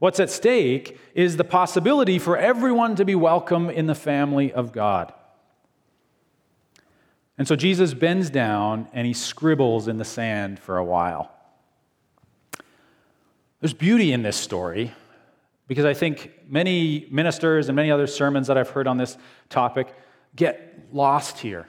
What's 0.01 0.21
at 0.21 0.29
stake 0.29 0.99
is 1.15 1.37
the 1.37 1.45
possibility 1.45 2.19
for 2.19 2.37
everyone 2.37 2.97
to 2.97 3.05
be 3.05 3.15
welcome 3.15 3.71
in 3.71 3.87
the 3.87 3.95
family 3.95 4.53
of 4.53 4.73
God. 4.73 5.15
And 7.39 7.49
so 7.49 7.57
Jesus 7.57 7.95
bends 7.95 8.31
down 8.31 8.89
and 8.93 9.07
he 9.07 9.13
scribbles 9.13 9.89
in 9.89 9.97
the 9.97 10.05
sand 10.05 10.59
for 10.59 10.77
a 10.77 10.85
while. 10.85 11.31
There's 13.61 13.73
beauty 13.73 14.13
in 14.13 14.23
this 14.23 14.37
story 14.37 14.93
because 15.69 15.85
I 15.85 15.95
think 15.95 16.33
many 16.49 17.07
ministers 17.11 17.69
and 17.69 17.77
many 17.77 17.91
other 17.91 18.07
sermons 18.07 18.49
that 18.49 18.59
I've 18.59 18.69
heard 18.69 18.87
on 18.87 18.99
this 18.99 19.17
topic 19.49 19.89
get 20.37 20.89
lost 20.93 21.39
here. 21.39 21.67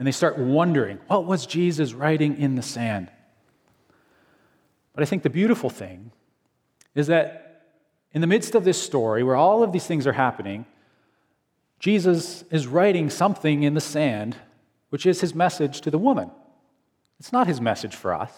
And 0.00 0.06
they 0.06 0.12
start 0.12 0.38
wondering, 0.38 0.98
what 1.08 1.26
was 1.26 1.44
Jesus 1.44 1.92
writing 1.92 2.38
in 2.38 2.54
the 2.54 2.62
sand? 2.62 3.10
But 4.94 5.02
I 5.02 5.06
think 5.06 5.22
the 5.22 5.28
beautiful 5.30 5.68
thing 5.68 6.10
is 6.94 7.08
that 7.08 7.66
in 8.14 8.22
the 8.22 8.26
midst 8.26 8.54
of 8.54 8.64
this 8.64 8.80
story, 8.82 9.22
where 9.22 9.36
all 9.36 9.62
of 9.62 9.72
these 9.72 9.86
things 9.86 10.06
are 10.06 10.14
happening, 10.14 10.64
Jesus 11.78 12.44
is 12.50 12.66
writing 12.66 13.10
something 13.10 13.62
in 13.62 13.74
the 13.74 13.80
sand, 13.80 14.36
which 14.88 15.04
is 15.04 15.20
his 15.20 15.34
message 15.34 15.82
to 15.82 15.90
the 15.90 15.98
woman. 15.98 16.30
It's 17.18 17.30
not 17.30 17.46
his 17.46 17.60
message 17.60 17.94
for 17.94 18.14
us. 18.14 18.32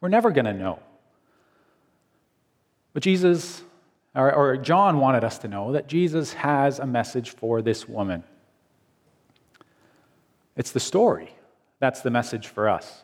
We're 0.00 0.08
never 0.08 0.32
going 0.32 0.46
to 0.46 0.52
know. 0.52 0.80
But 2.92 3.04
Jesus 3.04 3.62
or, 4.16 4.56
John 4.56 4.98
wanted 4.98 5.22
us 5.22 5.38
to 5.38 5.48
know 5.48 5.72
that 5.72 5.86
Jesus 5.86 6.32
has 6.32 6.80
a 6.80 6.86
message 6.86 7.30
for 7.30 7.62
this 7.62 7.88
woman. 7.88 8.24
It's 10.56 10.72
the 10.72 10.80
story 10.80 11.30
that's 11.80 12.00
the 12.00 12.10
message 12.10 12.46
for 12.46 12.68
us. 12.68 13.02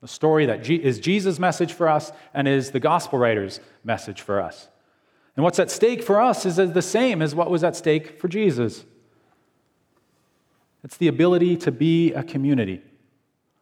The 0.00 0.08
story 0.08 0.46
that 0.46 0.68
is 0.68 0.98
Jesus' 1.00 1.38
message 1.38 1.72
for 1.72 1.88
us 1.88 2.12
and 2.34 2.48
is 2.48 2.72
the 2.72 2.80
gospel 2.80 3.18
writer's 3.18 3.60
message 3.84 4.20
for 4.20 4.40
us. 4.40 4.68
And 5.36 5.44
what's 5.44 5.58
at 5.58 5.70
stake 5.70 6.02
for 6.02 6.20
us 6.20 6.44
is 6.44 6.56
the 6.56 6.82
same 6.82 7.22
as 7.22 7.34
what 7.34 7.50
was 7.50 7.64
at 7.64 7.76
stake 7.76 8.20
for 8.20 8.28
Jesus. 8.28 8.84
It's 10.84 10.96
the 10.96 11.08
ability 11.08 11.56
to 11.58 11.72
be 11.72 12.12
a 12.12 12.22
community, 12.22 12.82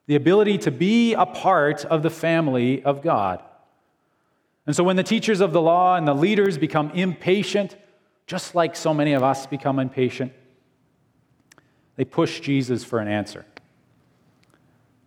the 0.06 0.16
ability 0.16 0.58
to 0.58 0.70
be 0.70 1.14
a 1.14 1.26
part 1.26 1.84
of 1.84 2.02
the 2.02 2.10
family 2.10 2.82
of 2.82 3.02
God. 3.02 3.42
And 4.66 4.74
so 4.74 4.82
when 4.82 4.96
the 4.96 5.02
teachers 5.02 5.40
of 5.40 5.52
the 5.52 5.60
law 5.60 5.96
and 5.96 6.08
the 6.08 6.14
leaders 6.14 6.56
become 6.56 6.90
impatient, 6.92 7.76
just 8.26 8.54
like 8.54 8.74
so 8.76 8.94
many 8.94 9.12
of 9.12 9.22
us 9.22 9.46
become 9.46 9.78
impatient, 9.78 10.32
they 12.00 12.06
push 12.06 12.40
Jesus 12.40 12.82
for 12.82 12.98
an 12.98 13.08
answer. 13.08 13.44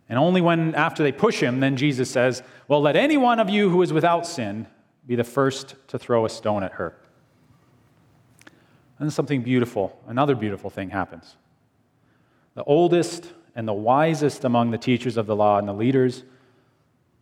And 0.08 0.16
only 0.16 0.40
when, 0.40 0.76
after 0.76 1.02
they 1.02 1.10
push 1.10 1.42
him, 1.42 1.58
then 1.58 1.76
Jesus 1.76 2.08
says, 2.08 2.40
Well, 2.68 2.80
let 2.80 2.94
any 2.94 3.16
one 3.16 3.40
of 3.40 3.50
you 3.50 3.68
who 3.68 3.82
is 3.82 3.92
without 3.92 4.28
sin 4.28 4.68
be 5.04 5.16
the 5.16 5.24
first 5.24 5.74
to 5.88 5.98
throw 5.98 6.24
a 6.24 6.28
stone 6.28 6.62
at 6.62 6.74
her. 6.74 6.94
And 8.46 9.08
then 9.08 9.10
something 9.10 9.42
beautiful, 9.42 10.00
another 10.06 10.36
beautiful 10.36 10.70
thing 10.70 10.90
happens. 10.90 11.34
The 12.54 12.62
oldest 12.62 13.32
and 13.56 13.66
the 13.66 13.74
wisest 13.74 14.44
among 14.44 14.70
the 14.70 14.78
teachers 14.78 15.16
of 15.16 15.26
the 15.26 15.34
law 15.34 15.58
and 15.58 15.66
the 15.66 15.74
leaders, 15.74 16.22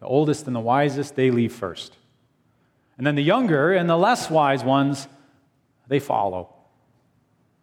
the 0.01 0.07
oldest 0.07 0.47
and 0.49 0.55
the 0.55 0.61
wisest, 0.61 1.17
they 1.17 1.31
leave 1.31 1.55
first. 1.55 1.97
And 2.99 3.07
then 3.07 3.15
the 3.15 3.25
younger 3.25 3.73
and 3.73 3.89
the 3.89 3.97
less 3.97 4.29
wise 4.29 4.63
ones, 4.65 5.09
they 5.89 5.99
follow 5.99 6.57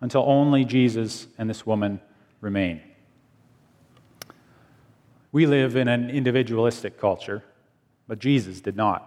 until 0.01 0.23
only 0.27 0.65
Jesus 0.65 1.27
and 1.37 1.49
this 1.49 1.65
woman 1.65 1.99
remain. 2.41 2.81
We 5.31 5.45
live 5.45 5.75
in 5.75 5.87
an 5.87 6.09
individualistic 6.09 6.99
culture, 6.99 7.43
but 8.07 8.19
Jesus 8.19 8.61
did 8.61 8.75
not. 8.75 9.05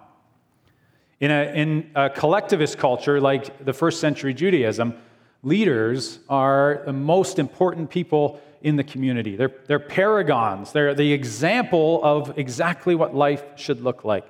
In 1.18 1.30
a, 1.30 1.52
in 1.54 1.90
a 1.94 2.11
collectivist 2.11 2.78
culture 2.78 3.20
like 3.20 3.64
the 3.64 3.72
first 3.72 4.00
century 4.00 4.34
Judaism, 4.34 4.94
leaders 5.42 6.20
are 6.28 6.82
the 6.84 6.92
most 6.92 7.38
important 7.38 7.90
people 7.90 8.40
in 8.62 8.76
the 8.76 8.84
community. 8.84 9.34
They're, 9.34 9.52
they're 9.66 9.80
paragons, 9.80 10.72
they're 10.72 10.94
the 10.94 11.12
example 11.12 12.00
of 12.04 12.38
exactly 12.38 12.94
what 12.94 13.14
life 13.14 13.44
should 13.56 13.80
look 13.80 14.04
like. 14.04 14.25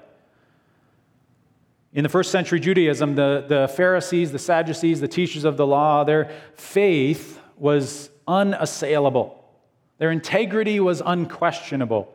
In 1.95 2.03
the 2.03 2.09
first 2.09 2.31
century 2.31 2.59
Judaism, 2.59 3.15
the, 3.15 3.45
the 3.47 3.69
Pharisees, 3.69 4.33
the 4.33 4.39
Sadducees, 4.39 5.01
the 5.01 5.09
teachers 5.09 5.45
of 5.45 5.57
the 5.57 5.67
law, 5.67 6.05
their 6.05 6.31
faith 6.55 7.39
was 7.59 8.11
unassailable. 8.27 9.39
Their 9.99 10.11
integrity 10.11 10.81
was 10.81 11.03
unquestionable. 11.05 12.13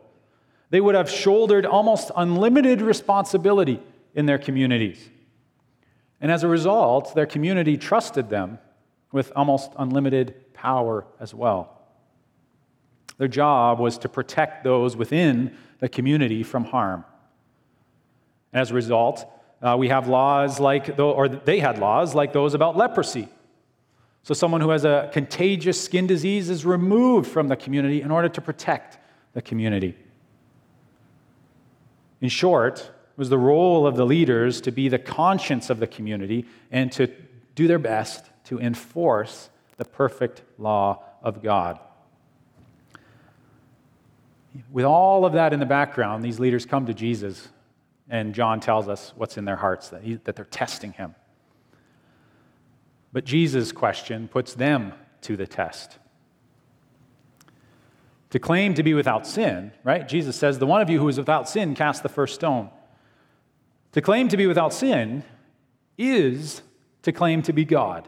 They 0.72 0.82
would 0.82 0.96
have 0.96 1.10
shouldered 1.10 1.66
almost 1.66 2.12
unlimited 2.16 2.82
responsibility 2.82 3.80
in 4.16 4.26
their 4.26 4.40
communities. 4.40 5.10
And 6.20 6.32
as 6.32 6.44
a 6.44 6.48
result, 6.48 7.14
their 7.14 7.28
community 7.28 7.78
trusted 7.78 8.30
them 8.30 8.58
with 9.12 9.32
almost 9.36 9.72
unlimited 9.78 10.54
power 10.54 11.06
as 11.20 11.34
well. 11.34 11.82
Their 13.20 13.28
job 13.28 13.80
was 13.80 14.00
to 14.00 14.10
protect 14.10 14.64
those 14.64 14.98
within 14.98 15.56
the 15.80 15.88
community 15.88 16.44
from 16.44 16.66
harm. 16.66 17.06
As 18.52 18.72
a 18.72 18.74
result, 18.74 19.26
uh, 19.62 19.76
we 19.78 19.88
have 19.90 20.08
laws 20.08 20.60
like, 20.60 21.00
or 21.00 21.28
they 21.28 21.60
had 21.60 21.80
laws 21.80 22.14
like 22.14 22.34
those 22.34 22.54
about 22.54 22.78
leprosy. 22.78 23.28
So, 24.24 24.34
someone 24.34 24.62
who 24.62 24.70
has 24.70 24.84
a 24.86 25.10
contagious 25.14 25.82
skin 25.82 26.06
disease 26.06 26.50
is 26.50 26.66
removed 26.66 27.30
from 27.30 27.48
the 27.48 27.56
community 27.56 28.02
in 28.02 28.12
order 28.12 28.30
to 28.30 28.42
protect 28.42 28.98
the 29.34 29.42
community. 29.42 29.96
In 32.22 32.30
short, 32.30 32.80
it 32.80 33.18
was 33.18 33.30
the 33.30 33.38
role 33.38 33.88
of 33.88 33.96
the 33.96 34.06
leaders 34.06 34.62
to 34.62 34.72
be 34.72 34.90
the 34.90 35.00
conscience 35.00 35.70
of 35.70 35.80
the 35.80 35.88
community 35.88 36.46
and 36.72 36.92
to 36.94 37.08
do 37.56 37.68
their 37.68 37.80
best 37.80 38.26
to 38.46 38.60
enforce 38.60 39.50
the 39.78 39.86
perfect 39.86 40.42
law 40.58 41.04
of 41.24 41.42
God. 41.42 41.80
With 44.72 44.86
all 44.86 45.26
of 45.26 45.34
that 45.34 45.54
in 45.54 45.60
the 45.60 45.66
background, 45.66 46.24
these 46.24 46.40
leaders 46.40 46.66
come 46.66 46.86
to 46.88 46.94
Jesus 46.94 47.50
and 48.10 48.34
John 48.34 48.60
tells 48.60 48.88
us 48.88 49.14
what's 49.16 49.38
in 49.38 49.46
their 49.46 49.58
hearts, 49.58 49.90
that, 49.90 50.04
he, 50.04 50.16
that 50.24 50.36
they're 50.36 50.46
testing 50.46 50.94
him. 50.94 51.16
But 53.12 53.26
Jesus' 53.26 53.72
question 53.72 54.28
puts 54.28 54.54
them 54.54 54.94
to 55.22 55.36
the 55.36 55.48
test. 55.48 55.98
to 58.30 58.40
claim 58.40 58.74
to 58.74 58.84
be 58.84 58.94
without 58.94 59.26
sin, 59.26 59.72
right? 59.84 60.08
Jesus 60.08 60.36
says, 60.36 60.60
The 60.60 60.68
one 60.68 60.82
of 60.82 60.90
you 60.90 61.00
who 61.00 61.08
is 61.08 61.18
without 61.18 61.48
sin 61.48 61.76
cast 61.76 62.04
the 62.04 62.10
first 62.10 62.36
stone. 62.36 62.70
To 63.94 64.02
claim 64.02 64.28
to 64.28 64.38
be 64.38 64.48
without 64.48 64.74
sin 64.74 65.24
is 65.98 66.62
to 67.04 67.12
claim 67.12 67.42
to 67.44 67.54
be 67.54 67.66
God. 67.66 68.08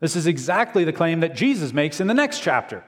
This 0.00 0.16
is 0.16 0.26
exactly 0.26 0.84
the 0.84 0.92
claim 0.92 1.20
that 1.20 1.34
Jesus 1.34 1.72
makes 1.72 2.00
in 2.00 2.06
the 2.06 2.14
next 2.14 2.40
chapter 2.40 2.84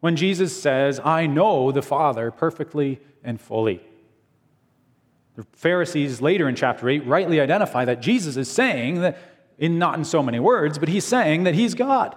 when 0.00 0.16
Jesus 0.16 0.60
says, 0.60 1.00
I 1.04 1.26
know 1.26 1.72
the 1.72 1.82
Father 1.82 2.30
perfectly 2.30 3.00
and 3.24 3.40
fully. 3.40 3.82
The 5.36 5.44
Pharisees 5.52 6.20
later 6.20 6.48
in 6.48 6.56
chapter 6.56 6.88
8 6.88 7.06
rightly 7.06 7.40
identify 7.40 7.84
that 7.84 8.00
Jesus 8.00 8.36
is 8.36 8.50
saying 8.50 9.02
that, 9.02 9.18
in 9.58 9.78
not 9.78 9.96
in 9.96 10.04
so 10.04 10.22
many 10.22 10.40
words, 10.40 10.78
but 10.78 10.88
he's 10.88 11.04
saying 11.04 11.44
that 11.44 11.54
he's 11.54 11.74
God. 11.74 12.16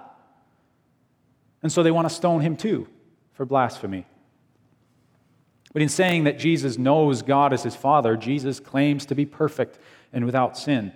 And 1.61 1.71
so 1.71 1.83
they 1.83 1.91
want 1.91 2.07
to 2.07 2.13
stone 2.13 2.41
him 2.41 2.55
too 2.55 2.87
for 3.33 3.45
blasphemy. 3.45 4.05
But 5.73 5.81
in 5.81 5.89
saying 5.89 6.23
that 6.23 6.39
Jesus 6.39 6.77
knows 6.77 7.21
God 7.21 7.53
as 7.53 7.63
his 7.63 7.75
Father, 7.75 8.17
Jesus 8.17 8.59
claims 8.59 9.05
to 9.05 9.15
be 9.15 9.25
perfect 9.25 9.77
and 10.11 10.25
without 10.25 10.57
sin. 10.57 10.93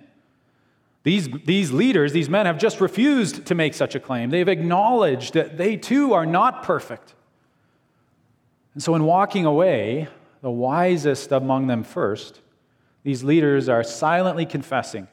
These, 1.04 1.28
these 1.44 1.70
leaders, 1.70 2.12
these 2.12 2.30
men, 2.30 2.46
have 2.46 2.58
just 2.58 2.80
refused 2.80 3.46
to 3.46 3.54
make 3.54 3.74
such 3.74 3.94
a 3.94 4.00
claim. 4.00 4.30
They've 4.30 4.48
acknowledged 4.48 5.34
that 5.34 5.58
they 5.58 5.76
too 5.76 6.14
are 6.14 6.26
not 6.26 6.62
perfect. 6.62 7.14
And 8.72 8.82
so, 8.82 8.94
in 8.94 9.04
walking 9.04 9.44
away, 9.44 10.08
the 10.44 10.50
wisest 10.50 11.32
among 11.32 11.68
them 11.68 11.82
first, 11.82 12.42
these 13.02 13.24
leaders 13.24 13.66
are 13.66 13.82
silently 13.82 14.44
confessing 14.44 15.08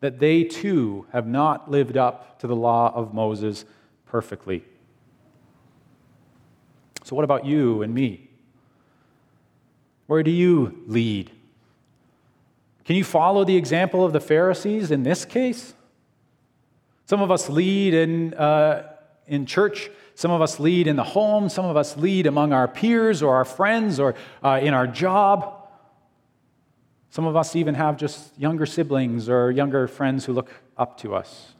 that 0.00 0.18
they 0.18 0.42
too 0.42 1.06
have 1.12 1.24
not 1.24 1.70
lived 1.70 1.96
up 1.96 2.40
to 2.40 2.48
the 2.48 2.56
law 2.56 2.92
of 2.92 3.14
Moses 3.14 3.64
perfectly. 4.06 4.64
So, 7.04 7.14
what 7.14 7.24
about 7.24 7.46
you 7.46 7.82
and 7.82 7.94
me? 7.94 8.28
Where 10.08 10.24
do 10.24 10.32
you 10.32 10.82
lead? 10.88 11.30
Can 12.84 12.96
you 12.96 13.04
follow 13.04 13.44
the 13.44 13.56
example 13.56 14.04
of 14.04 14.12
the 14.12 14.18
Pharisees 14.18 14.90
in 14.90 15.04
this 15.04 15.24
case? 15.24 15.74
Some 17.06 17.22
of 17.22 17.30
us 17.30 17.48
lead 17.48 17.94
in, 17.94 18.34
uh, 18.34 18.91
in 19.26 19.46
church, 19.46 19.90
some 20.14 20.30
of 20.30 20.42
us 20.42 20.60
lead 20.60 20.86
in 20.86 20.96
the 20.96 21.04
home, 21.04 21.48
some 21.48 21.64
of 21.64 21.76
us 21.76 21.96
lead 21.96 22.26
among 22.26 22.52
our 22.52 22.68
peers 22.68 23.22
or 23.22 23.34
our 23.36 23.44
friends 23.44 23.98
or 23.98 24.14
uh, 24.42 24.60
in 24.62 24.74
our 24.74 24.86
job. 24.86 25.58
Some 27.10 27.26
of 27.26 27.36
us 27.36 27.56
even 27.56 27.74
have 27.74 27.96
just 27.96 28.38
younger 28.38 28.66
siblings 28.66 29.28
or 29.28 29.50
younger 29.50 29.86
friends 29.86 30.24
who 30.24 30.32
look 30.32 30.50
up 30.76 30.98
to 30.98 31.14
us. 31.14 31.52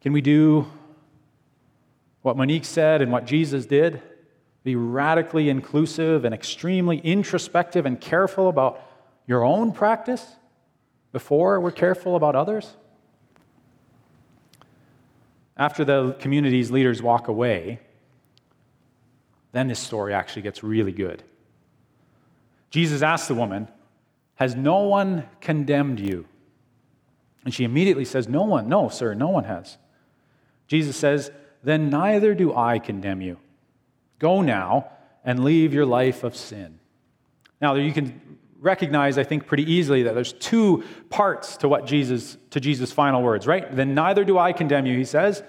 Can 0.00 0.12
we 0.12 0.20
do 0.20 0.66
what 2.22 2.36
Monique 2.36 2.64
said 2.64 3.02
and 3.02 3.10
what 3.10 3.26
Jesus 3.26 3.66
did? 3.66 4.02
Be 4.64 4.76
radically 4.76 5.48
inclusive 5.48 6.24
and 6.24 6.34
extremely 6.34 6.98
introspective 6.98 7.86
and 7.86 8.00
careful 8.00 8.48
about 8.48 8.82
your 9.26 9.44
own 9.44 9.72
practice 9.72 10.26
before 11.12 11.60
we're 11.60 11.70
careful 11.70 12.16
about 12.16 12.36
others? 12.36 12.76
After 15.60 15.84
the 15.84 16.16
community's 16.18 16.70
leaders 16.70 17.02
walk 17.02 17.28
away, 17.28 17.80
then 19.52 19.68
this 19.68 19.78
story 19.78 20.14
actually 20.14 20.40
gets 20.40 20.62
really 20.62 20.90
good. 20.90 21.22
Jesus 22.70 23.02
asks 23.02 23.28
the 23.28 23.34
woman, 23.34 23.68
Has 24.36 24.56
no 24.56 24.84
one 24.84 25.28
condemned 25.42 26.00
you? 26.00 26.24
And 27.44 27.52
she 27.52 27.64
immediately 27.64 28.06
says, 28.06 28.26
No 28.26 28.44
one. 28.44 28.70
No, 28.70 28.88
sir, 28.88 29.12
no 29.12 29.28
one 29.28 29.44
has. 29.44 29.76
Jesus 30.66 30.96
says, 30.96 31.30
Then 31.62 31.90
neither 31.90 32.34
do 32.34 32.56
I 32.56 32.78
condemn 32.78 33.20
you. 33.20 33.38
Go 34.18 34.40
now 34.40 34.88
and 35.26 35.44
leave 35.44 35.74
your 35.74 35.84
life 35.84 36.24
of 36.24 36.34
sin. 36.34 36.78
Now, 37.60 37.74
you 37.74 37.92
can 37.92 38.38
recognize, 38.60 39.18
I 39.18 39.24
think, 39.24 39.46
pretty 39.46 39.70
easily 39.70 40.02
that 40.04 40.14
there's 40.14 40.32
two 40.34 40.84
parts 41.08 41.56
to 41.58 41.68
what 41.68 41.86
Jesus, 41.86 42.36
to 42.50 42.60
Jesus' 42.60 42.92
final 42.92 43.22
words, 43.22 43.46
right? 43.46 43.74
Then 43.74 43.94
neither 43.94 44.24
do 44.24 44.38
I 44.38 44.52
condemn 44.52 44.86
you, 44.86 44.96
he 44.96 45.04
says. 45.04 45.42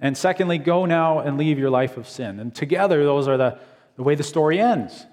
And 0.00 0.16
secondly, 0.16 0.58
go 0.58 0.84
now 0.84 1.20
and 1.20 1.38
leave 1.38 1.58
your 1.58 1.70
life 1.70 1.96
of 1.96 2.08
sin. 2.08 2.40
And 2.40 2.54
together, 2.54 3.04
those 3.04 3.28
are 3.28 3.36
the, 3.36 3.58
the 3.96 4.02
way 4.02 4.14
the 4.14 4.22
story 4.22 4.60
ends. 4.60 5.06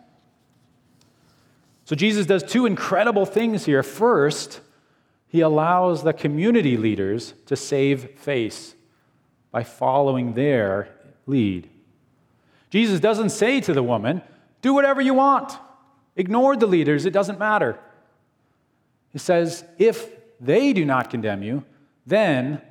So 1.85 1.95
Jesus 1.95 2.25
does 2.25 2.43
two 2.43 2.65
incredible 2.65 3.25
things 3.25 3.65
here. 3.65 3.83
First, 3.83 4.61
he 5.27 5.41
allows 5.41 6.03
the 6.03 6.13
community 6.13 6.77
leaders 6.77 7.33
to 7.47 7.55
save 7.55 8.11
face 8.19 8.75
by 9.51 9.63
following 9.63 10.33
their 10.33 10.89
lead. 11.25 11.69
Jesus 12.69 12.99
doesn't 12.99 13.29
say 13.29 13.59
to 13.61 13.73
the 13.73 13.83
woman, 13.83 14.21
Do 14.61 14.73
whatever 14.73 15.01
you 15.01 15.13
want, 15.13 15.53
ignore 16.15 16.55
the 16.55 16.67
leaders, 16.67 17.05
it 17.05 17.11
doesn't 17.11 17.39
matter. 17.39 17.79
He 19.11 19.19
says, 19.19 19.63
If 19.77 20.09
they 20.39 20.73
do 20.73 20.85
not 20.85 21.09
condemn 21.09 21.43
you, 21.43 21.63
then 22.05 22.61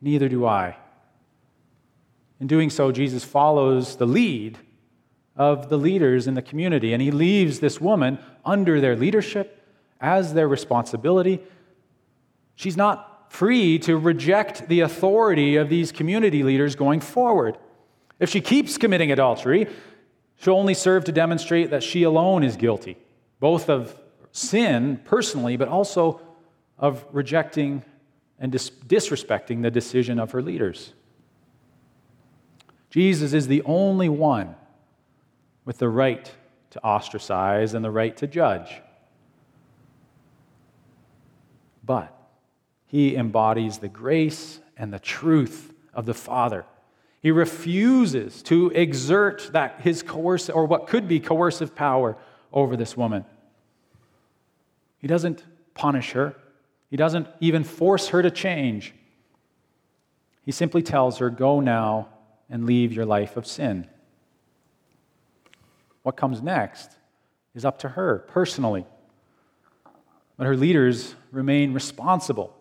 neither 0.00 0.28
do 0.28 0.46
I. 0.46 0.76
In 2.40 2.46
doing 2.46 2.70
so, 2.70 2.90
Jesus 2.90 3.22
follows 3.22 3.96
the 3.96 4.06
lead 4.06 4.58
of 5.36 5.68
the 5.68 5.76
leaders 5.76 6.26
in 6.26 6.34
the 6.34 6.42
community, 6.42 6.92
and 6.92 7.02
he 7.02 7.10
leaves 7.10 7.60
this 7.60 7.80
woman 7.80 8.18
under 8.44 8.80
their 8.80 8.96
leadership 8.96 9.64
as 10.00 10.34
their 10.34 10.48
responsibility. 10.48 11.40
She's 12.56 12.76
not 12.76 13.32
free 13.32 13.78
to 13.80 13.96
reject 13.96 14.68
the 14.68 14.80
authority 14.80 15.56
of 15.56 15.68
these 15.68 15.92
community 15.92 16.42
leaders 16.42 16.74
going 16.74 17.00
forward. 17.00 17.56
If 18.18 18.28
she 18.28 18.40
keeps 18.40 18.76
committing 18.76 19.12
adultery, 19.12 19.66
she'll 20.40 20.54
only 20.54 20.74
serve 20.74 21.04
to 21.04 21.12
demonstrate 21.12 21.70
that 21.70 21.82
she 21.82 22.02
alone 22.02 22.42
is 22.42 22.56
guilty, 22.56 22.96
both 23.38 23.68
of 23.68 23.94
sin 24.32 25.00
personally, 25.04 25.56
but 25.56 25.68
also 25.68 26.20
of 26.78 27.04
rejecting 27.12 27.84
and 28.38 28.50
dis- 28.50 28.70
disrespecting 28.70 29.62
the 29.62 29.70
decision 29.70 30.18
of 30.18 30.30
her 30.30 30.40
leaders. 30.40 30.94
Jesus 32.88 33.34
is 33.34 33.46
the 33.46 33.62
only 33.62 34.08
one 34.08 34.56
with 35.64 35.78
the 35.78 35.88
right 35.88 36.32
to 36.70 36.82
ostracize 36.82 37.74
and 37.74 37.84
the 37.84 37.90
right 37.90 38.16
to 38.16 38.26
judge. 38.26 38.80
But 41.84 42.16
he 42.86 43.14
embodies 43.14 43.78
the 43.78 43.88
grace 43.88 44.58
and 44.76 44.92
the 44.92 44.98
truth 44.98 45.74
of 45.92 46.06
the 46.06 46.14
Father 46.14 46.64
he 47.20 47.30
refuses 47.30 48.42
to 48.44 48.70
exert 48.70 49.50
that 49.52 49.82
his 49.82 50.02
coercive 50.02 50.54
or 50.54 50.64
what 50.64 50.86
could 50.86 51.06
be 51.06 51.20
coercive 51.20 51.74
power 51.74 52.16
over 52.52 52.76
this 52.76 52.96
woman. 52.96 53.24
He 54.98 55.06
doesn't 55.06 55.44
punish 55.74 56.12
her. 56.12 56.34
He 56.88 56.96
doesn't 56.96 57.28
even 57.40 57.62
force 57.62 58.08
her 58.08 58.22
to 58.22 58.30
change. 58.30 58.94
He 60.44 60.52
simply 60.52 60.82
tells 60.82 61.18
her, 61.18 61.30
Go 61.30 61.60
now 61.60 62.08
and 62.48 62.64
leave 62.64 62.92
your 62.92 63.06
life 63.06 63.36
of 63.36 63.46
sin. 63.46 63.86
What 66.02 66.16
comes 66.16 66.42
next 66.42 66.90
is 67.54 67.64
up 67.64 67.78
to 67.80 67.90
her 67.90 68.20
personally. 68.28 68.86
But 70.38 70.46
her 70.46 70.56
leaders 70.56 71.14
remain 71.30 71.74
responsible 71.74 72.56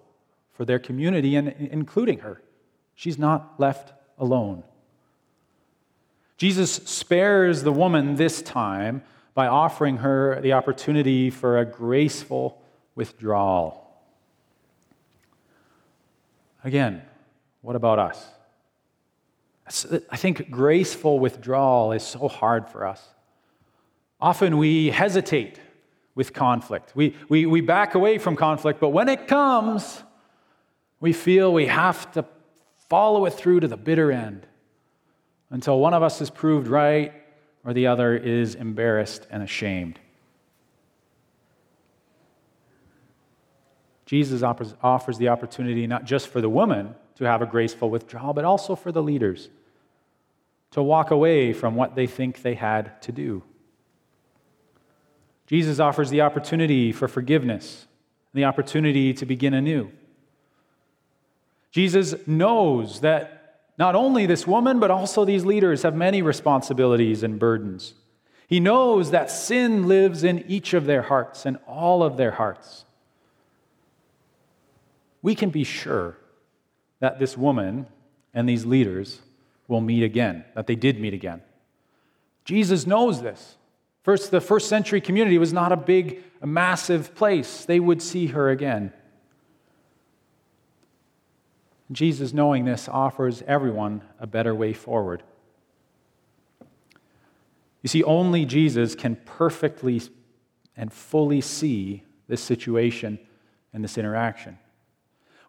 for 0.52 0.66
their 0.66 0.80
community 0.80 1.38
and 1.38 1.48
including 1.48 2.20
her. 2.20 2.42
She's 2.94 3.18
not 3.18 3.58
left 3.58 3.94
alone. 4.20 4.64
Jesus 6.38 6.72
spares 6.72 7.64
the 7.64 7.72
woman 7.72 8.16
this 8.16 8.42
time 8.42 9.02
by 9.34 9.48
offering 9.48 9.98
her 9.98 10.40
the 10.42 10.54
opportunity 10.54 11.30
for 11.30 11.58
a 11.58 11.66
graceful 11.66 12.62
withdrawal. 12.96 13.86
Again, 16.64 17.02
what 17.62 17.76
about 17.76 18.00
us? 18.00 18.28
I 20.10 20.18
think 20.18 20.50
graceful 20.50 21.20
withdrawal 21.20 21.92
is 21.92 22.04
so 22.04 22.28
hard 22.28 22.68
for 22.68 22.88
us. 22.88 23.08
Often 24.20 24.58
we 24.58 24.90
hesitate 24.90 25.60
with 26.16 26.34
conflict. 26.34 26.92
We, 26.96 27.16
we, 27.30 27.46
we 27.46 27.62
back 27.62 27.96
away 27.96 28.18
from 28.18 28.36
conflict, 28.36 28.80
but 28.80 28.90
when 28.90 29.08
it 29.08 29.28
comes, 29.28 30.04
we 31.00 31.14
feel 31.14 31.54
we 31.54 31.68
have 31.68 32.12
to 32.14 32.26
follow 32.90 33.26
it 33.26 33.34
through 33.34 33.62
to 33.62 33.68
the 33.68 33.78
bitter 33.78 34.12
end 34.12 34.46
until 35.50 35.80
one 35.80 35.94
of 35.94 36.04
us 36.04 36.20
is 36.22 36.30
proved 36.30 36.68
right 36.68 37.14
or 37.64 37.74
the 37.74 37.88
other 37.88 38.16
is 38.16 38.56
embarrassed 38.56 39.28
and 39.30 39.44
ashamed. 39.44 40.00
Jesus 44.06 44.42
offers 44.42 45.18
the 45.20 45.30
opportunity 45.30 45.86
not 45.86 46.04
just 46.04 46.30
for 46.30 46.42
the 46.42 46.50
woman 46.50 46.96
to 47.16 47.26
have 47.26 47.44
a 47.44 47.46
graceful 47.46 47.92
withdrawal, 47.92 48.34
but 48.34 48.44
also 48.44 48.76
for 48.76 48.92
the 48.92 49.04
leaders 49.04 49.50
to 50.72 50.82
walk 50.82 51.12
away 51.12 51.54
from 51.54 51.76
what 51.76 51.96
they 51.96 52.08
think 52.08 52.42
they 52.42 52.56
had 52.56 53.00
to 53.04 53.12
do. 53.12 53.44
Jesus 55.46 55.80
offers 55.80 56.10
the 56.10 56.22
opportunity 56.22 56.92
for 56.92 57.08
forgiveness, 57.08 57.88
the 58.34 58.46
opportunity 58.46 59.14
to 59.14 59.26
begin 59.26 59.54
anew. 59.54 59.92
Jesus 61.72 62.16
knows 62.28 63.02
that 63.02 63.40
Not 63.80 63.96
only 63.96 64.26
this 64.26 64.46
woman, 64.46 64.82
but 64.82 64.92
also 64.92 65.24
these 65.24 65.46
leaders 65.46 65.84
have 65.84 65.96
many 65.96 66.22
responsibilities 66.22 67.24
and 67.24 67.40
burdens. 67.40 67.94
He 68.46 68.60
knows 68.60 69.12
that 69.12 69.32
sin 69.32 69.88
lives 69.88 70.26
in 70.26 70.44
each 70.50 70.74
of 70.74 70.86
their 70.86 71.04
hearts 71.04 71.46
and 71.46 71.58
all 71.66 72.04
of 72.04 72.18
their 72.18 72.32
hearts. 72.32 72.84
We 75.22 75.34
can 75.34 75.50
be 75.50 75.64
sure 75.64 76.18
that 77.00 77.20
this 77.20 77.38
woman 77.38 77.88
and 78.34 78.50
these 78.50 78.66
leaders 78.66 79.22
will 79.70 79.82
meet 79.82 80.04
again, 80.04 80.44
that 80.56 80.68
they 80.68 80.76
did 80.76 81.00
meet 81.00 81.14
again. 81.14 81.42
Jesus 82.44 82.86
knows 82.86 83.22
this. 83.22 83.56
First, 84.04 84.30
the 84.30 84.42
first 84.42 84.68
century 84.68 85.00
community 85.00 85.38
was 85.38 85.54
not 85.54 85.72
a 85.72 85.78
big, 85.78 86.22
massive 86.44 87.16
place. 87.16 87.64
They 87.64 87.80
would 87.80 88.02
see 88.02 88.28
her 88.28 88.50
again. 88.50 88.92
Jesus, 91.92 92.34
knowing 92.34 92.66
this, 92.66 92.88
offers 92.88 93.44
everyone 93.48 94.02
a 94.20 94.28
better 94.28 94.54
way 94.54 94.74
forward. 94.74 95.24
You 97.82 97.88
see, 97.88 98.04
only 98.04 98.46
Jesus 98.46 98.94
can 98.94 99.16
perfectly 99.16 100.02
and 100.76 100.92
fully 100.94 101.42
see 101.42 102.04
this 102.28 102.42
situation 102.42 103.20
and 103.74 103.84
this 103.84 103.98
interaction. 103.98 104.58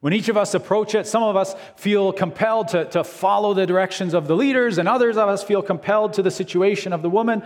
When 0.00 0.14
each 0.14 0.30
of 0.30 0.36
us 0.36 0.54
approach 0.54 0.94
it, 0.94 1.06
some 1.06 1.22
of 1.22 1.36
us 1.36 1.54
feel 1.76 2.12
compelled 2.12 2.68
to, 2.68 2.86
to 2.86 3.04
follow 3.04 3.52
the 3.52 3.66
directions 3.66 4.14
of 4.14 4.26
the 4.26 4.36
leaders, 4.36 4.78
and 4.78 4.88
others 4.88 5.18
of 5.18 5.28
us 5.28 5.42
feel 5.42 5.60
compelled 5.60 6.14
to 6.14 6.22
the 6.22 6.30
situation 6.30 6.94
of 6.94 7.02
the 7.02 7.10
woman. 7.10 7.42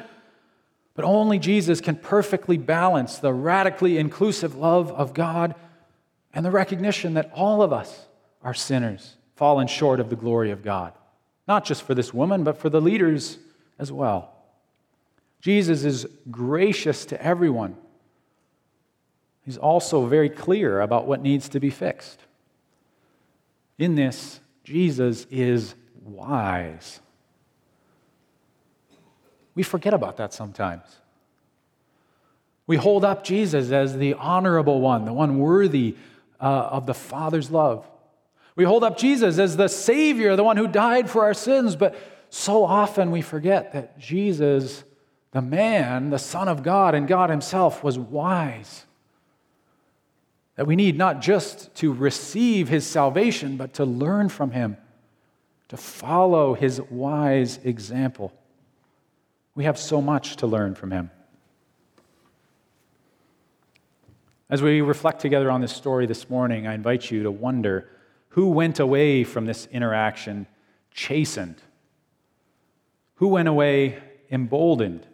But 0.95 1.05
only 1.05 1.41
Jesus 1.41 1.81
can 1.81 1.97
perfectly 1.97 2.57
balance 2.57 3.19
the 3.19 3.33
radically 3.33 3.99
inclusive 3.99 4.55
love 4.55 4.93
of 4.93 5.15
God 5.15 5.57
and 6.33 6.47
the 6.47 6.53
recognition 6.53 7.15
that 7.15 7.33
all 7.35 7.61
of 7.61 7.73
us 7.73 8.07
are 8.45 8.55
sinners, 8.55 9.17
fallen 9.35 9.67
short 9.67 9.99
of 9.99 10.11
the 10.11 10.17
glory 10.17 10.51
of 10.51 10.63
God. 10.63 10.93
Not 11.49 11.65
just 11.65 11.83
for 11.83 11.95
this 11.95 12.15
woman, 12.15 12.45
but 12.45 12.59
for 12.59 12.71
the 12.71 12.81
leaders 12.81 13.39
as 13.79 13.91
well. 13.91 14.33
Jesus 15.41 15.85
is 15.85 16.07
gracious 16.31 17.05
to 17.07 17.23
everyone. 17.23 17.77
He's 19.45 19.59
also 19.59 20.07
very 20.07 20.31
clear 20.31 20.81
about 20.81 21.07
what 21.07 21.21
needs 21.21 21.49
to 21.51 21.61
be 21.61 21.71
fixed. 21.71 22.21
In 23.79 23.95
this, 23.95 24.41
Jesus 24.63 25.27
is 25.31 25.75
wise. 26.03 27.01
We 29.55 29.63
forget 29.63 29.93
about 29.93 30.17
that 30.17 30.33
sometimes. 30.33 30.85
We 32.67 32.77
hold 32.77 33.05
up 33.05 33.25
Jesus 33.25 33.71
as 33.71 33.97
the 33.97 34.15
honorable 34.15 34.81
one, 34.81 35.05
the 35.05 35.13
one 35.13 35.39
worthy 35.39 35.97
uh, 36.41 36.45
of 36.45 36.87
the 36.87 36.95
Father's 36.95 37.51
love. 37.51 37.87
We 38.57 38.65
hold 38.65 38.85
up 38.85 38.97
Jesus 38.97 39.39
as 39.39 39.57
the 39.57 39.69
Savior, 39.69 40.37
the 40.37 40.45
one 40.45 40.57
who 40.57 40.69
died 40.69 41.11
for 41.11 41.25
our 41.25 41.35
sins, 41.35 41.77
but 41.77 41.97
so 42.31 42.65
often 42.65 43.11
we 43.11 43.23
forget 43.23 43.73
that 43.73 43.99
Jesus 43.99 44.85
the 45.35 45.43
man, 45.43 46.11
the 46.11 46.19
Son 46.19 46.47
of 46.47 46.63
God, 46.63 46.95
and 46.95 47.09
God 47.09 47.29
Himself 47.29 47.83
was 47.83 47.99
wise. 47.99 48.87
That 50.55 50.69
we 50.69 50.77
need 50.77 50.97
not 50.97 51.21
just 51.21 51.75
to 51.77 51.93
receive 51.93 52.69
His 52.69 52.87
salvation, 52.87 53.57
but 53.57 53.75
to 53.75 53.85
learn 53.85 54.29
from 54.29 54.53
Him, 54.53 54.77
to 55.69 55.77
follow 55.77 56.55
His 56.55 56.81
wise 56.83 57.59
example. 57.65 58.33
We 59.57 59.65
have 59.65 59.77
so 59.77 60.01
much 60.01 60.37
to 60.37 60.47
learn 60.47 60.77
from 60.77 60.93
Him. 60.93 61.11
As 64.49 64.63
we 64.63 64.83
reflect 64.83 65.21
together 65.21 65.51
on 65.51 65.61
this 65.61 65.73
story 65.73 66.07
this 66.07 66.31
morning, 66.31 66.69
I 66.69 66.75
invite 66.75 67.11
you 67.11 67.25
to 67.25 67.31
wonder 67.33 67.91
who 68.35 68.49
went 68.49 68.81
away 68.81 69.23
from 69.23 69.47
this 69.47 69.69
interaction 69.71 70.49
chastened? 70.91 71.63
Who 73.15 73.29
went 73.29 73.47
away 73.47 74.03
emboldened? 74.29 75.07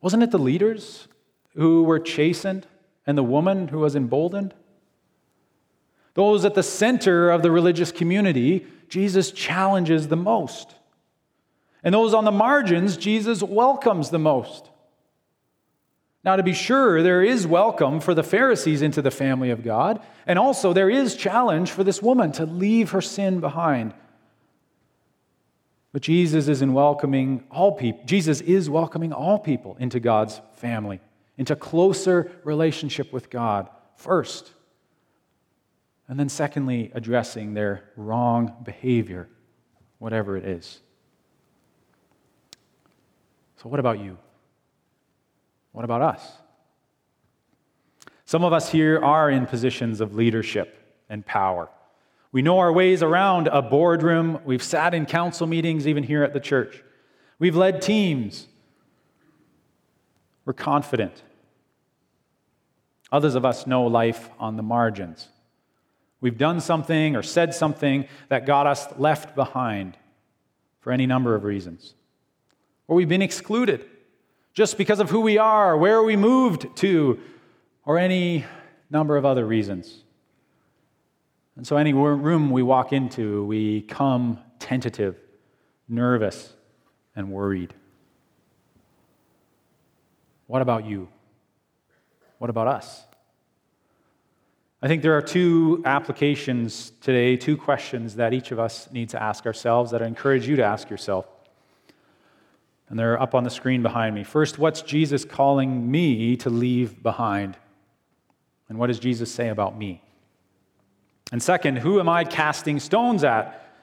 Wasn't 0.00 0.22
it 0.22 0.30
the 0.30 0.38
leaders 0.38 1.08
who 1.56 1.82
were 1.82 1.98
chastened 1.98 2.68
and 3.04 3.18
the 3.18 3.24
woman 3.24 3.66
who 3.66 3.80
was 3.80 3.96
emboldened? 3.96 4.54
Those 6.14 6.44
at 6.44 6.54
the 6.54 6.62
center 6.62 7.30
of 7.30 7.42
the 7.42 7.50
religious 7.50 7.90
community, 7.90 8.64
Jesus 8.88 9.32
challenges 9.32 10.06
the 10.06 10.16
most. 10.16 10.76
And 11.82 11.92
those 11.92 12.14
on 12.14 12.24
the 12.24 12.30
margins, 12.30 12.96
Jesus 12.96 13.42
welcomes 13.42 14.10
the 14.10 14.20
most. 14.20 14.70
Now, 16.24 16.36
to 16.36 16.42
be 16.42 16.52
sure, 16.52 17.02
there 17.02 17.22
is 17.22 17.46
welcome 17.46 18.00
for 18.00 18.14
the 18.14 18.22
Pharisees 18.22 18.80
into 18.80 19.02
the 19.02 19.10
family 19.10 19.50
of 19.50 19.64
God, 19.64 20.00
and 20.26 20.38
also 20.38 20.72
there 20.72 20.90
is 20.90 21.16
challenge 21.16 21.70
for 21.72 21.82
this 21.82 22.00
woman 22.00 22.30
to 22.32 22.46
leave 22.46 22.92
her 22.92 23.00
sin 23.00 23.40
behind 23.40 23.92
but 25.92 26.00
Jesus 26.00 26.48
is 26.48 26.62
in 26.62 26.72
welcoming 26.72 27.44
all 27.50 27.72
people. 27.72 28.02
Jesus 28.06 28.40
is 28.40 28.68
welcoming 28.70 29.12
all 29.12 29.38
people 29.38 29.76
into 29.78 30.00
God's 30.00 30.40
family, 30.54 31.00
into 31.36 31.54
closer 31.54 32.32
relationship 32.44 33.12
with 33.12 33.28
God 33.28 33.68
first. 33.96 34.52
And 36.08 36.18
then 36.18 36.30
secondly, 36.30 36.90
addressing 36.94 37.52
their 37.54 37.84
wrong 37.96 38.54
behavior, 38.64 39.28
whatever 39.98 40.36
it 40.36 40.44
is. 40.44 40.80
So 43.62 43.68
what 43.68 43.78
about 43.78 44.00
you? 44.00 44.16
What 45.72 45.84
about 45.84 46.02
us? 46.02 46.32
Some 48.24 48.44
of 48.44 48.52
us 48.52 48.70
here 48.70 48.98
are 48.98 49.30
in 49.30 49.46
positions 49.46 50.00
of 50.00 50.14
leadership 50.14 50.78
and 51.08 51.24
power. 51.26 51.68
We 52.30 52.40
know 52.40 52.58
our 52.60 52.72
ways 52.72 53.02
around 53.02 53.48
a 53.48 53.60
boardroom. 53.60 54.40
We've 54.44 54.62
sat 54.62 54.94
in 54.94 55.04
council 55.06 55.46
meetings, 55.46 55.86
even 55.86 56.02
here 56.02 56.22
at 56.22 56.32
the 56.32 56.40
church. 56.40 56.82
We've 57.38 57.56
led 57.56 57.82
teams. 57.82 58.46
We're 60.44 60.54
confident. 60.54 61.22
Others 63.10 63.34
of 63.34 63.44
us 63.44 63.66
know 63.66 63.84
life 63.84 64.30
on 64.38 64.56
the 64.56 64.62
margins. 64.62 65.28
We've 66.22 66.38
done 66.38 66.60
something 66.60 67.16
or 67.16 67.22
said 67.22 67.52
something 67.52 68.06
that 68.28 68.46
got 68.46 68.66
us 68.66 68.86
left 68.96 69.34
behind 69.34 69.98
for 70.80 70.92
any 70.92 71.04
number 71.04 71.34
of 71.34 71.44
reasons. 71.44 71.94
Or 72.88 72.96
we've 72.96 73.08
been 73.08 73.22
excluded 73.22 73.84
just 74.54 74.76
because 74.76 75.00
of 75.00 75.10
who 75.10 75.20
we 75.20 75.38
are, 75.38 75.76
where 75.76 76.02
we 76.02 76.16
moved 76.16 76.76
to, 76.76 77.18
or 77.84 77.98
any 77.98 78.44
number 78.90 79.16
of 79.16 79.24
other 79.24 79.46
reasons. 79.46 80.04
And 81.56 81.66
so, 81.66 81.76
any 81.76 81.92
room 81.92 82.50
we 82.50 82.62
walk 82.62 82.92
into, 82.92 83.44
we 83.44 83.82
come 83.82 84.38
tentative, 84.58 85.16
nervous, 85.88 86.52
and 87.14 87.30
worried. 87.30 87.74
What 90.46 90.62
about 90.62 90.86
you? 90.86 91.08
What 92.38 92.50
about 92.50 92.68
us? 92.68 93.04
I 94.84 94.88
think 94.88 95.02
there 95.02 95.16
are 95.16 95.22
two 95.22 95.80
applications 95.84 96.92
today, 97.00 97.36
two 97.36 97.56
questions 97.56 98.16
that 98.16 98.32
each 98.32 98.50
of 98.50 98.58
us 98.58 98.90
need 98.90 99.10
to 99.10 99.22
ask 99.22 99.46
ourselves 99.46 99.92
that 99.92 100.02
I 100.02 100.06
encourage 100.06 100.48
you 100.48 100.56
to 100.56 100.64
ask 100.64 100.90
yourself. 100.90 101.26
And 102.92 102.98
they're 102.98 103.18
up 103.18 103.34
on 103.34 103.42
the 103.42 103.48
screen 103.48 103.82
behind 103.82 104.14
me. 104.14 104.22
First, 104.22 104.58
what's 104.58 104.82
Jesus 104.82 105.24
calling 105.24 105.90
me 105.90 106.36
to 106.36 106.50
leave 106.50 107.02
behind? 107.02 107.56
And 108.68 108.76
what 108.78 108.88
does 108.88 108.98
Jesus 108.98 109.32
say 109.32 109.48
about 109.48 109.78
me? 109.78 110.02
And 111.32 111.42
second, 111.42 111.76
who 111.76 112.00
am 112.00 112.10
I 112.10 112.24
casting 112.24 112.78
stones 112.78 113.24
at? 113.24 113.74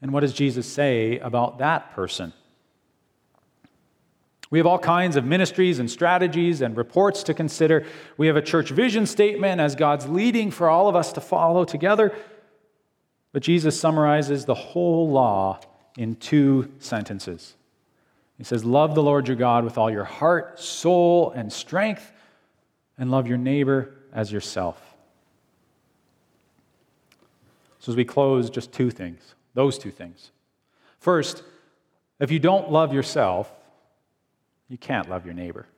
And 0.00 0.10
what 0.10 0.20
does 0.20 0.32
Jesus 0.32 0.66
say 0.66 1.18
about 1.18 1.58
that 1.58 1.92
person? 1.92 2.32
We 4.48 4.58
have 4.58 4.66
all 4.66 4.78
kinds 4.78 5.16
of 5.16 5.26
ministries 5.26 5.78
and 5.78 5.90
strategies 5.90 6.62
and 6.62 6.74
reports 6.74 7.22
to 7.24 7.34
consider. 7.34 7.84
We 8.16 8.26
have 8.26 8.36
a 8.36 8.42
church 8.42 8.70
vision 8.70 9.04
statement 9.04 9.60
as 9.60 9.74
God's 9.74 10.08
leading 10.08 10.50
for 10.50 10.70
all 10.70 10.88
of 10.88 10.96
us 10.96 11.12
to 11.12 11.20
follow 11.20 11.66
together. 11.66 12.14
But 13.32 13.42
Jesus 13.42 13.78
summarizes 13.78 14.46
the 14.46 14.54
whole 14.54 15.10
law 15.10 15.60
in 15.98 16.16
two 16.16 16.72
sentences. 16.78 17.54
He 18.42 18.46
says, 18.46 18.64
Love 18.64 18.96
the 18.96 19.02
Lord 19.04 19.28
your 19.28 19.36
God 19.36 19.62
with 19.62 19.78
all 19.78 19.88
your 19.88 20.02
heart, 20.02 20.58
soul, 20.58 21.30
and 21.30 21.52
strength, 21.52 22.10
and 22.98 23.08
love 23.08 23.28
your 23.28 23.38
neighbor 23.38 23.94
as 24.12 24.32
yourself. 24.32 24.96
So, 27.78 27.92
as 27.92 27.96
we 27.96 28.04
close, 28.04 28.50
just 28.50 28.72
two 28.72 28.90
things 28.90 29.36
those 29.54 29.78
two 29.78 29.92
things. 29.92 30.32
First, 30.98 31.44
if 32.18 32.32
you 32.32 32.40
don't 32.40 32.68
love 32.72 32.92
yourself, 32.92 33.48
you 34.68 34.76
can't 34.76 35.08
love 35.08 35.24
your 35.24 35.34
neighbor. 35.34 35.68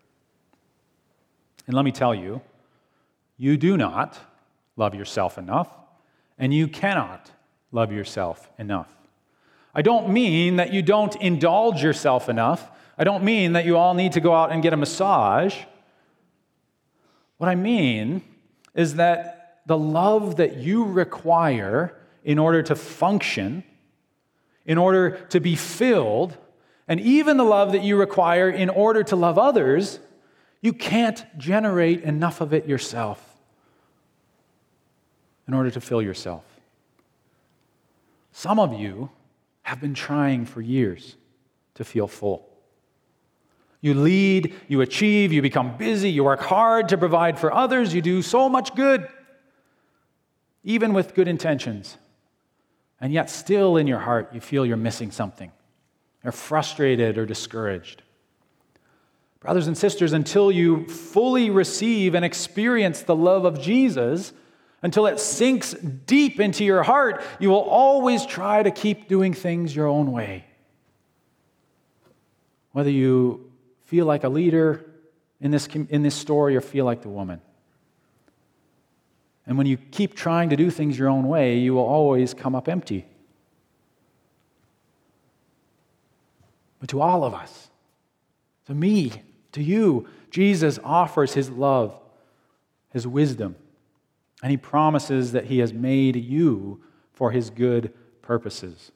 And 1.66 1.76
let 1.76 1.84
me 1.84 1.92
tell 1.92 2.14
you, 2.14 2.40
you 3.36 3.58
do 3.58 3.76
not 3.76 4.18
love 4.74 4.94
yourself 4.94 5.36
enough, 5.36 5.68
and 6.38 6.54
you 6.54 6.66
cannot 6.66 7.30
love 7.72 7.92
yourself 7.92 8.48
enough. 8.58 8.88
I 9.74 9.82
don't 9.82 10.10
mean 10.10 10.56
that 10.56 10.72
you 10.72 10.82
don't 10.82 11.14
indulge 11.16 11.82
yourself 11.82 12.28
enough. 12.28 12.70
I 12.96 13.04
don't 13.04 13.24
mean 13.24 13.54
that 13.54 13.64
you 13.64 13.76
all 13.76 13.94
need 13.94 14.12
to 14.12 14.20
go 14.20 14.34
out 14.34 14.52
and 14.52 14.62
get 14.62 14.72
a 14.72 14.76
massage. 14.76 15.56
What 17.38 17.48
I 17.48 17.56
mean 17.56 18.22
is 18.74 18.94
that 18.94 19.62
the 19.66 19.76
love 19.76 20.36
that 20.36 20.58
you 20.58 20.84
require 20.84 21.96
in 22.22 22.38
order 22.38 22.62
to 22.62 22.74
function, 22.76 23.64
in 24.64 24.78
order 24.78 25.26
to 25.30 25.40
be 25.40 25.56
filled, 25.56 26.36
and 26.86 27.00
even 27.00 27.36
the 27.36 27.44
love 27.44 27.72
that 27.72 27.82
you 27.82 27.96
require 27.96 28.48
in 28.48 28.68
order 28.68 29.02
to 29.02 29.16
love 29.16 29.38
others, 29.38 29.98
you 30.60 30.72
can't 30.72 31.24
generate 31.36 32.02
enough 32.02 32.40
of 32.40 32.54
it 32.54 32.66
yourself 32.66 33.36
in 35.48 35.54
order 35.54 35.70
to 35.70 35.80
fill 35.80 36.00
yourself. 36.00 36.44
Some 38.32 38.58
of 38.58 38.72
you 38.72 39.10
have 39.64 39.80
been 39.80 39.94
trying 39.94 40.44
for 40.46 40.60
years 40.60 41.16
to 41.74 41.84
feel 41.84 42.06
full. 42.06 42.48
You 43.80 43.94
lead, 43.94 44.54
you 44.68 44.80
achieve, 44.80 45.32
you 45.32 45.42
become 45.42 45.76
busy, 45.76 46.10
you 46.10 46.24
work 46.24 46.40
hard 46.40 46.88
to 46.90 46.96
provide 46.96 47.38
for 47.38 47.52
others, 47.52 47.92
you 47.92 48.00
do 48.00 48.22
so 48.22 48.48
much 48.48 48.74
good, 48.74 49.08
even 50.62 50.94
with 50.94 51.14
good 51.14 51.28
intentions. 51.28 51.96
And 53.00 53.12
yet, 53.12 53.28
still 53.28 53.76
in 53.76 53.86
your 53.86 53.98
heart, 53.98 54.30
you 54.32 54.40
feel 54.40 54.64
you're 54.64 54.76
missing 54.76 55.10
something. 55.10 55.50
You're 56.22 56.32
frustrated 56.32 57.18
or 57.18 57.26
discouraged. 57.26 58.02
Brothers 59.40 59.66
and 59.66 59.76
sisters, 59.76 60.14
until 60.14 60.50
you 60.50 60.86
fully 60.88 61.50
receive 61.50 62.14
and 62.14 62.24
experience 62.24 63.02
the 63.02 63.16
love 63.16 63.44
of 63.44 63.60
Jesus, 63.60 64.32
until 64.84 65.06
it 65.06 65.18
sinks 65.18 65.72
deep 65.72 66.38
into 66.38 66.62
your 66.62 66.82
heart, 66.82 67.24
you 67.40 67.48
will 67.48 67.62
always 67.62 68.26
try 68.26 68.62
to 68.62 68.70
keep 68.70 69.08
doing 69.08 69.32
things 69.32 69.74
your 69.74 69.86
own 69.86 70.12
way. 70.12 70.44
Whether 72.72 72.90
you 72.90 73.50
feel 73.86 74.04
like 74.04 74.24
a 74.24 74.28
leader 74.28 74.84
in 75.40 75.50
this, 75.50 75.66
in 75.68 76.02
this 76.02 76.14
story 76.14 76.54
or 76.54 76.60
feel 76.60 76.84
like 76.84 77.00
the 77.00 77.08
woman. 77.08 77.40
And 79.46 79.56
when 79.56 79.66
you 79.66 79.78
keep 79.78 80.14
trying 80.14 80.50
to 80.50 80.56
do 80.56 80.70
things 80.70 80.98
your 80.98 81.08
own 81.08 81.28
way, 81.28 81.56
you 81.56 81.72
will 81.72 81.86
always 81.86 82.34
come 82.34 82.54
up 82.54 82.68
empty. 82.68 83.06
But 86.78 86.90
to 86.90 87.00
all 87.00 87.24
of 87.24 87.32
us, 87.32 87.70
to 88.66 88.74
me, 88.74 89.12
to 89.52 89.62
you, 89.62 90.08
Jesus 90.30 90.78
offers 90.84 91.32
his 91.32 91.48
love, 91.48 91.98
his 92.90 93.06
wisdom, 93.06 93.56
and 94.44 94.50
he 94.50 94.58
promises 94.58 95.32
that 95.32 95.46
he 95.46 95.60
has 95.60 95.72
made 95.72 96.16
you 96.16 96.78
for 97.14 97.30
his 97.30 97.48
good 97.48 97.94
purposes. 98.20 98.92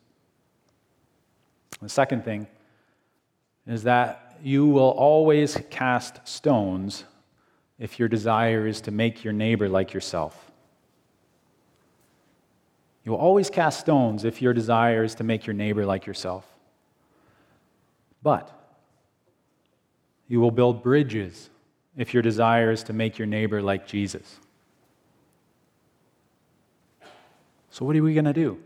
The 1.81 1.89
second 1.89 2.23
thing 2.23 2.47
is 3.67 3.85
that 3.85 4.37
you 4.43 4.67
will 4.67 4.91
always 4.91 5.57
cast 5.71 6.29
stones 6.29 7.05
if 7.79 7.99
your 7.99 8.09
desire 8.09 8.67
is 8.67 8.83
to 8.83 8.91
make 8.91 9.25
your 9.25 9.33
neighbor 9.33 9.71
like 9.71 9.95
yourself. 9.95 10.51
You 13.03 13.13
will 13.13 13.19
always 13.19 13.49
cast 13.49 13.81
stones 13.81 14.27
if 14.27 14.43
your 14.43 14.53
desire 14.53 15.03
is 15.03 15.15
to 15.15 15.25
make 15.25 15.47
your 15.47 15.55
neighbor 15.55 15.87
like 15.87 16.05
yourself. 16.05 16.45
But 18.23 18.53
you 20.29 20.41
will 20.41 20.51
build 20.51 20.83
bridges 20.83 21.49
if 21.97 22.13
your 22.13 22.23
desire 22.23 22.71
is 22.71 22.83
to 22.83 22.93
make 22.93 23.17
your 23.17 23.27
neighbor 23.27 23.63
like 23.63 23.87
Jesus. 23.87 24.41
So, 27.71 27.85
what 27.85 27.97
are 27.97 28.03
we 28.03 28.15
going 28.15 28.25
to 28.25 28.33
do? 28.33 28.59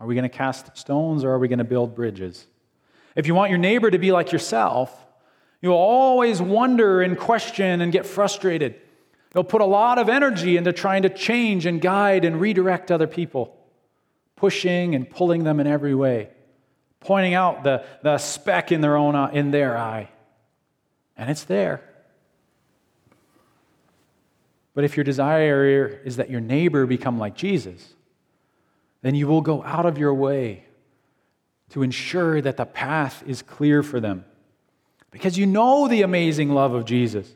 Are 0.00 0.06
we 0.06 0.14
going 0.14 0.28
to 0.28 0.36
cast 0.36 0.76
stones 0.76 1.24
or 1.24 1.30
are 1.30 1.38
we 1.38 1.48
going 1.48 1.58
to 1.58 1.64
build 1.64 1.94
bridges? 1.94 2.46
If 3.16 3.26
you 3.26 3.34
want 3.34 3.50
your 3.50 3.58
neighbor 3.58 3.90
to 3.90 3.98
be 3.98 4.12
like 4.12 4.32
yourself, 4.32 5.06
you'll 5.60 5.74
always 5.74 6.40
wonder 6.40 7.02
and 7.02 7.18
question 7.18 7.80
and 7.80 7.90
get 7.90 8.06
frustrated. 8.06 8.76
You'll 9.34 9.44
put 9.44 9.60
a 9.60 9.66
lot 9.66 9.98
of 9.98 10.08
energy 10.08 10.56
into 10.56 10.72
trying 10.72 11.02
to 11.02 11.08
change 11.08 11.66
and 11.66 11.80
guide 11.80 12.24
and 12.24 12.40
redirect 12.40 12.90
other 12.90 13.06
people, 13.06 13.56
pushing 14.36 14.94
and 14.94 15.08
pulling 15.08 15.44
them 15.44 15.58
in 15.60 15.66
every 15.66 15.94
way, 15.94 16.30
pointing 17.00 17.34
out 17.34 17.64
the, 17.64 17.84
the 18.02 18.18
speck 18.18 18.72
in 18.72 18.80
their 18.80 18.96
own 18.96 19.14
uh, 19.14 19.30
in 19.32 19.50
their 19.50 19.76
eye. 19.76 20.08
And 21.16 21.28
it's 21.28 21.44
there. 21.44 21.82
But 24.74 24.84
if 24.84 24.96
your 24.96 25.02
desire 25.02 26.00
is 26.04 26.16
that 26.16 26.30
your 26.30 26.40
neighbor 26.40 26.86
become 26.86 27.18
like 27.18 27.34
Jesus, 27.34 27.94
then 29.02 29.14
you 29.14 29.26
will 29.26 29.40
go 29.40 29.62
out 29.62 29.86
of 29.86 29.98
your 29.98 30.14
way 30.14 30.64
to 31.70 31.82
ensure 31.82 32.40
that 32.40 32.56
the 32.56 32.66
path 32.66 33.22
is 33.26 33.42
clear 33.42 33.82
for 33.82 34.00
them. 34.00 34.24
Because 35.10 35.38
you 35.38 35.46
know 35.46 35.88
the 35.88 36.02
amazing 36.02 36.50
love 36.50 36.74
of 36.74 36.84
Jesus. 36.84 37.34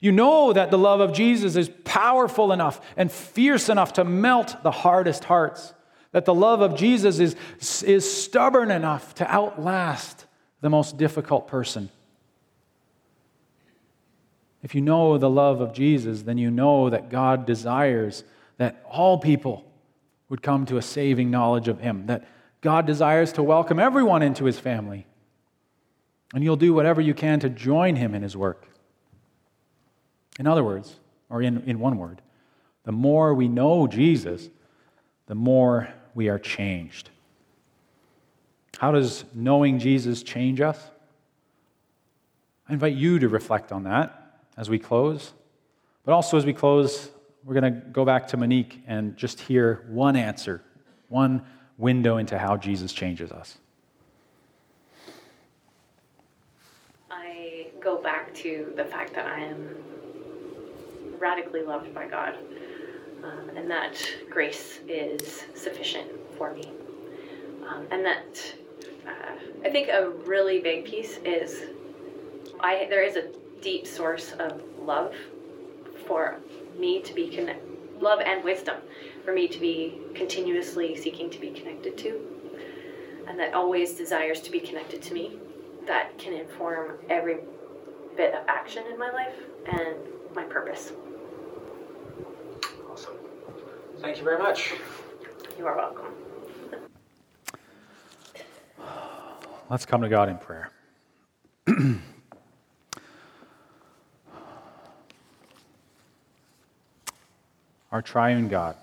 You 0.00 0.12
know 0.12 0.52
that 0.52 0.70
the 0.70 0.78
love 0.78 1.00
of 1.00 1.12
Jesus 1.12 1.56
is 1.56 1.70
powerful 1.84 2.52
enough 2.52 2.80
and 2.96 3.10
fierce 3.10 3.68
enough 3.68 3.94
to 3.94 4.04
melt 4.04 4.62
the 4.62 4.70
hardest 4.70 5.24
hearts. 5.24 5.72
That 6.12 6.24
the 6.24 6.34
love 6.34 6.60
of 6.60 6.76
Jesus 6.76 7.18
is, 7.18 7.36
is 7.82 8.10
stubborn 8.10 8.70
enough 8.70 9.14
to 9.16 9.30
outlast 9.30 10.26
the 10.60 10.70
most 10.70 10.96
difficult 10.96 11.48
person. 11.48 11.90
If 14.62 14.74
you 14.74 14.80
know 14.80 15.18
the 15.18 15.30
love 15.30 15.60
of 15.60 15.72
Jesus, 15.72 16.22
then 16.22 16.38
you 16.38 16.50
know 16.50 16.90
that 16.90 17.08
God 17.08 17.46
desires 17.46 18.24
that 18.58 18.84
all 18.90 19.18
people 19.18 19.64
would 20.28 20.42
come 20.42 20.66
to 20.66 20.76
a 20.76 20.82
saving 20.82 21.30
knowledge 21.30 21.68
of 21.68 21.80
Him, 21.80 22.06
that 22.06 22.26
God 22.66 22.84
desires 22.84 23.32
to 23.34 23.44
welcome 23.44 23.78
everyone 23.78 24.22
into 24.22 24.44
his 24.44 24.58
family. 24.58 25.06
And 26.34 26.42
you'll 26.42 26.56
do 26.56 26.74
whatever 26.74 27.00
you 27.00 27.14
can 27.14 27.38
to 27.40 27.48
join 27.48 27.94
him 27.96 28.12
in 28.12 28.22
his 28.22 28.36
work. 28.36 28.66
In 30.40 30.46
other 30.46 30.64
words, 30.64 30.96
or 31.30 31.40
in, 31.42 31.62
in 31.62 31.78
one 31.78 31.96
word, 31.96 32.22
the 32.82 32.90
more 32.92 33.34
we 33.34 33.46
know 33.46 33.86
Jesus, 33.86 34.48
the 35.26 35.34
more 35.34 35.88
we 36.14 36.28
are 36.28 36.38
changed. 36.38 37.10
How 38.78 38.90
does 38.90 39.24
knowing 39.32 39.78
Jesus 39.78 40.24
change 40.24 40.60
us? 40.60 40.90
I 42.68 42.72
invite 42.72 42.94
you 42.94 43.20
to 43.20 43.28
reflect 43.28 43.70
on 43.70 43.84
that 43.84 44.40
as 44.56 44.68
we 44.68 44.78
close. 44.78 45.32
But 46.04 46.14
also, 46.14 46.36
as 46.36 46.44
we 46.44 46.52
close, 46.52 47.10
we're 47.46 47.58
going 47.58 47.72
to 47.72 47.80
go 47.92 48.04
back 48.04 48.26
to 48.26 48.36
Monique 48.36 48.82
and 48.88 49.16
just 49.16 49.40
hear 49.40 49.86
one 49.88 50.16
answer, 50.16 50.62
one 51.08 51.46
window 51.78 52.16
into 52.16 52.36
how 52.36 52.56
Jesus 52.56 52.92
changes 52.92 53.30
us? 53.30 53.58
I 57.08 57.68
go 57.80 58.02
back 58.02 58.34
to 58.34 58.72
the 58.76 58.84
fact 58.84 59.14
that 59.14 59.26
I 59.26 59.38
am 59.38 59.76
radically 61.20 61.62
loved 61.62 61.94
by 61.94 62.08
God 62.08 62.34
um, 63.22 63.50
and 63.56 63.70
that 63.70 63.96
grace 64.28 64.80
is 64.88 65.44
sufficient 65.54 66.10
for 66.36 66.52
me. 66.52 66.68
Um, 67.68 67.86
and 67.92 68.04
that 68.04 68.54
uh, 69.06 69.36
I 69.64 69.70
think 69.70 69.88
a 69.88 70.10
really 70.24 70.58
big 70.58 70.84
piece 70.84 71.18
is 71.24 71.62
I, 72.58 72.86
there 72.90 73.04
is 73.04 73.14
a 73.14 73.28
deep 73.60 73.86
source 73.86 74.32
of 74.32 74.60
love 74.82 75.14
for 76.06 76.38
me 76.78 77.00
to 77.02 77.14
be 77.14 77.28
connected, 77.28 77.62
love 78.00 78.20
and 78.20 78.44
wisdom 78.44 78.76
for 79.24 79.32
me 79.32 79.48
to 79.48 79.58
be 79.58 80.00
continuously 80.14 80.96
seeking 80.96 81.30
to 81.30 81.40
be 81.40 81.50
connected 81.50 81.96
to, 81.98 82.20
and 83.26 83.38
that 83.38 83.54
always 83.54 83.94
desires 83.94 84.40
to 84.42 84.50
be 84.50 84.60
connected 84.60 85.02
to 85.02 85.14
me, 85.14 85.38
that 85.86 86.16
can 86.18 86.32
inform 86.32 86.98
every 87.08 87.38
bit 88.16 88.34
of 88.34 88.44
action 88.48 88.84
in 88.90 88.98
my 88.98 89.10
life 89.10 89.34
and 89.66 89.96
my 90.34 90.44
purpose. 90.44 90.92
Awesome. 92.90 93.14
Thank 94.00 94.18
you 94.18 94.24
very 94.24 94.38
much. 94.38 94.74
You 95.58 95.66
are 95.66 95.76
welcome. 95.76 96.06
Let's 99.70 99.86
come 99.86 100.02
to 100.02 100.08
God 100.08 100.28
in 100.28 100.38
prayer. 100.38 100.70
Our 107.92 108.02
triune 108.02 108.48
God. 108.48 108.76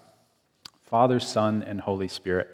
Father, 0.83 1.19
Son, 1.19 1.63
and 1.63 1.81
Holy 1.81 2.07
Spirit. 2.07 2.49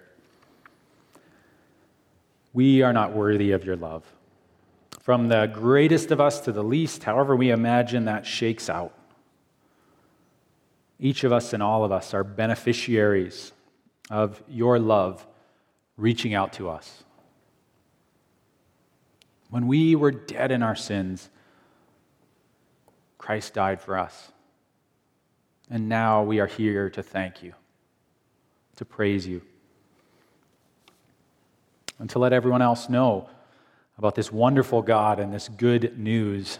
We 2.53 2.81
are 2.81 2.93
not 2.93 3.13
worthy 3.13 3.51
of 3.51 3.65
your 3.65 3.75
love. 3.75 4.05
From 5.01 5.27
the 5.27 5.47
greatest 5.47 6.11
of 6.11 6.21
us 6.21 6.39
to 6.41 6.51
the 6.51 6.63
least, 6.63 7.03
however 7.03 7.35
we 7.35 7.51
imagine 7.51 8.05
that 8.05 8.25
shakes 8.25 8.69
out. 8.69 8.93
Each 10.99 11.23
of 11.23 11.31
us 11.31 11.53
and 11.53 11.63
all 11.63 11.83
of 11.83 11.91
us 11.91 12.13
are 12.13 12.23
beneficiaries 12.23 13.53
of 14.09 14.41
your 14.47 14.79
love 14.79 15.25
reaching 15.97 16.33
out 16.33 16.53
to 16.53 16.69
us. 16.69 17.03
When 19.49 19.67
we 19.67 19.95
were 19.95 20.11
dead 20.11 20.51
in 20.51 20.61
our 20.61 20.75
sins, 20.75 21.29
Christ 23.17 23.53
died 23.53 23.81
for 23.81 23.97
us. 23.97 24.31
And 25.69 25.87
now 25.87 26.23
we 26.23 26.39
are 26.39 26.47
here 26.47 26.89
to 26.91 27.03
thank 27.03 27.43
you 27.43 27.53
to 28.79 28.85
praise 28.85 29.27
you 29.27 29.41
and 31.99 32.09
to 32.09 32.17
let 32.17 32.31
everyone 32.31 32.61
else 32.61 32.87
know 32.87 33.29
about 33.97 34.15
this 34.15 34.31
wonderful 34.31 34.81
God 34.81 35.19
and 35.19 35.33
this 35.33 35.49
good 35.49 35.99
news 35.99 36.59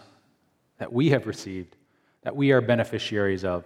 that 0.76 0.92
we 0.92 1.08
have 1.10 1.26
received, 1.26 1.76
that 2.22 2.36
we 2.36 2.52
are 2.52 2.60
beneficiaries 2.60 3.42
of, 3.42 3.64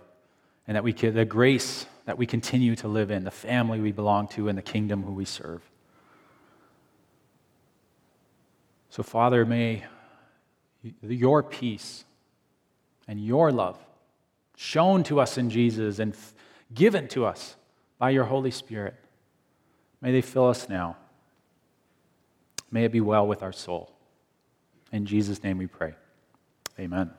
and 0.69 0.77
that 0.77 0.85
we 0.85 0.93
can, 0.93 1.15
the 1.15 1.25
grace 1.25 1.87
that 2.05 2.17
we 2.17 2.27
continue 2.27 2.77
to 2.77 2.87
live 2.87 3.11
in, 3.11 3.25
the 3.25 3.31
family 3.33 3.81
we 3.81 3.91
belong 3.91 4.29
to, 4.29 4.49
and 4.49 4.57
the 4.57 4.63
kingdom 4.63 5.03
who 5.03 5.13
we 5.13 5.25
serve. 5.25 5.63
So, 8.91 9.03
Father, 9.03 9.45
may 9.45 9.85
your 11.03 11.43
peace 11.43 12.05
and 13.09 13.19
your 13.19 13.51
love 13.51 13.84
shown 14.57 15.03
to 15.05 15.21
us 15.21 15.39
in 15.39 15.51
Jesus 15.51 15.99
and 15.99 16.15
given 16.73 17.09
to 17.09 17.25
us 17.25 17.57
by 17.99 18.11
your 18.11 18.25
Holy 18.25 18.51
Spirit, 18.51 18.95
may 20.01 20.13
they 20.13 20.21
fill 20.21 20.49
us 20.49 20.69
now. 20.69 20.97
May 22.71 22.85
it 22.85 22.93
be 22.93 23.01
well 23.01 23.27
with 23.27 23.43
our 23.43 23.53
soul. 23.53 23.93
In 24.93 25.07
Jesus' 25.07 25.43
name 25.43 25.59
we 25.59 25.67
pray. 25.67 25.95
Amen. 26.79 27.11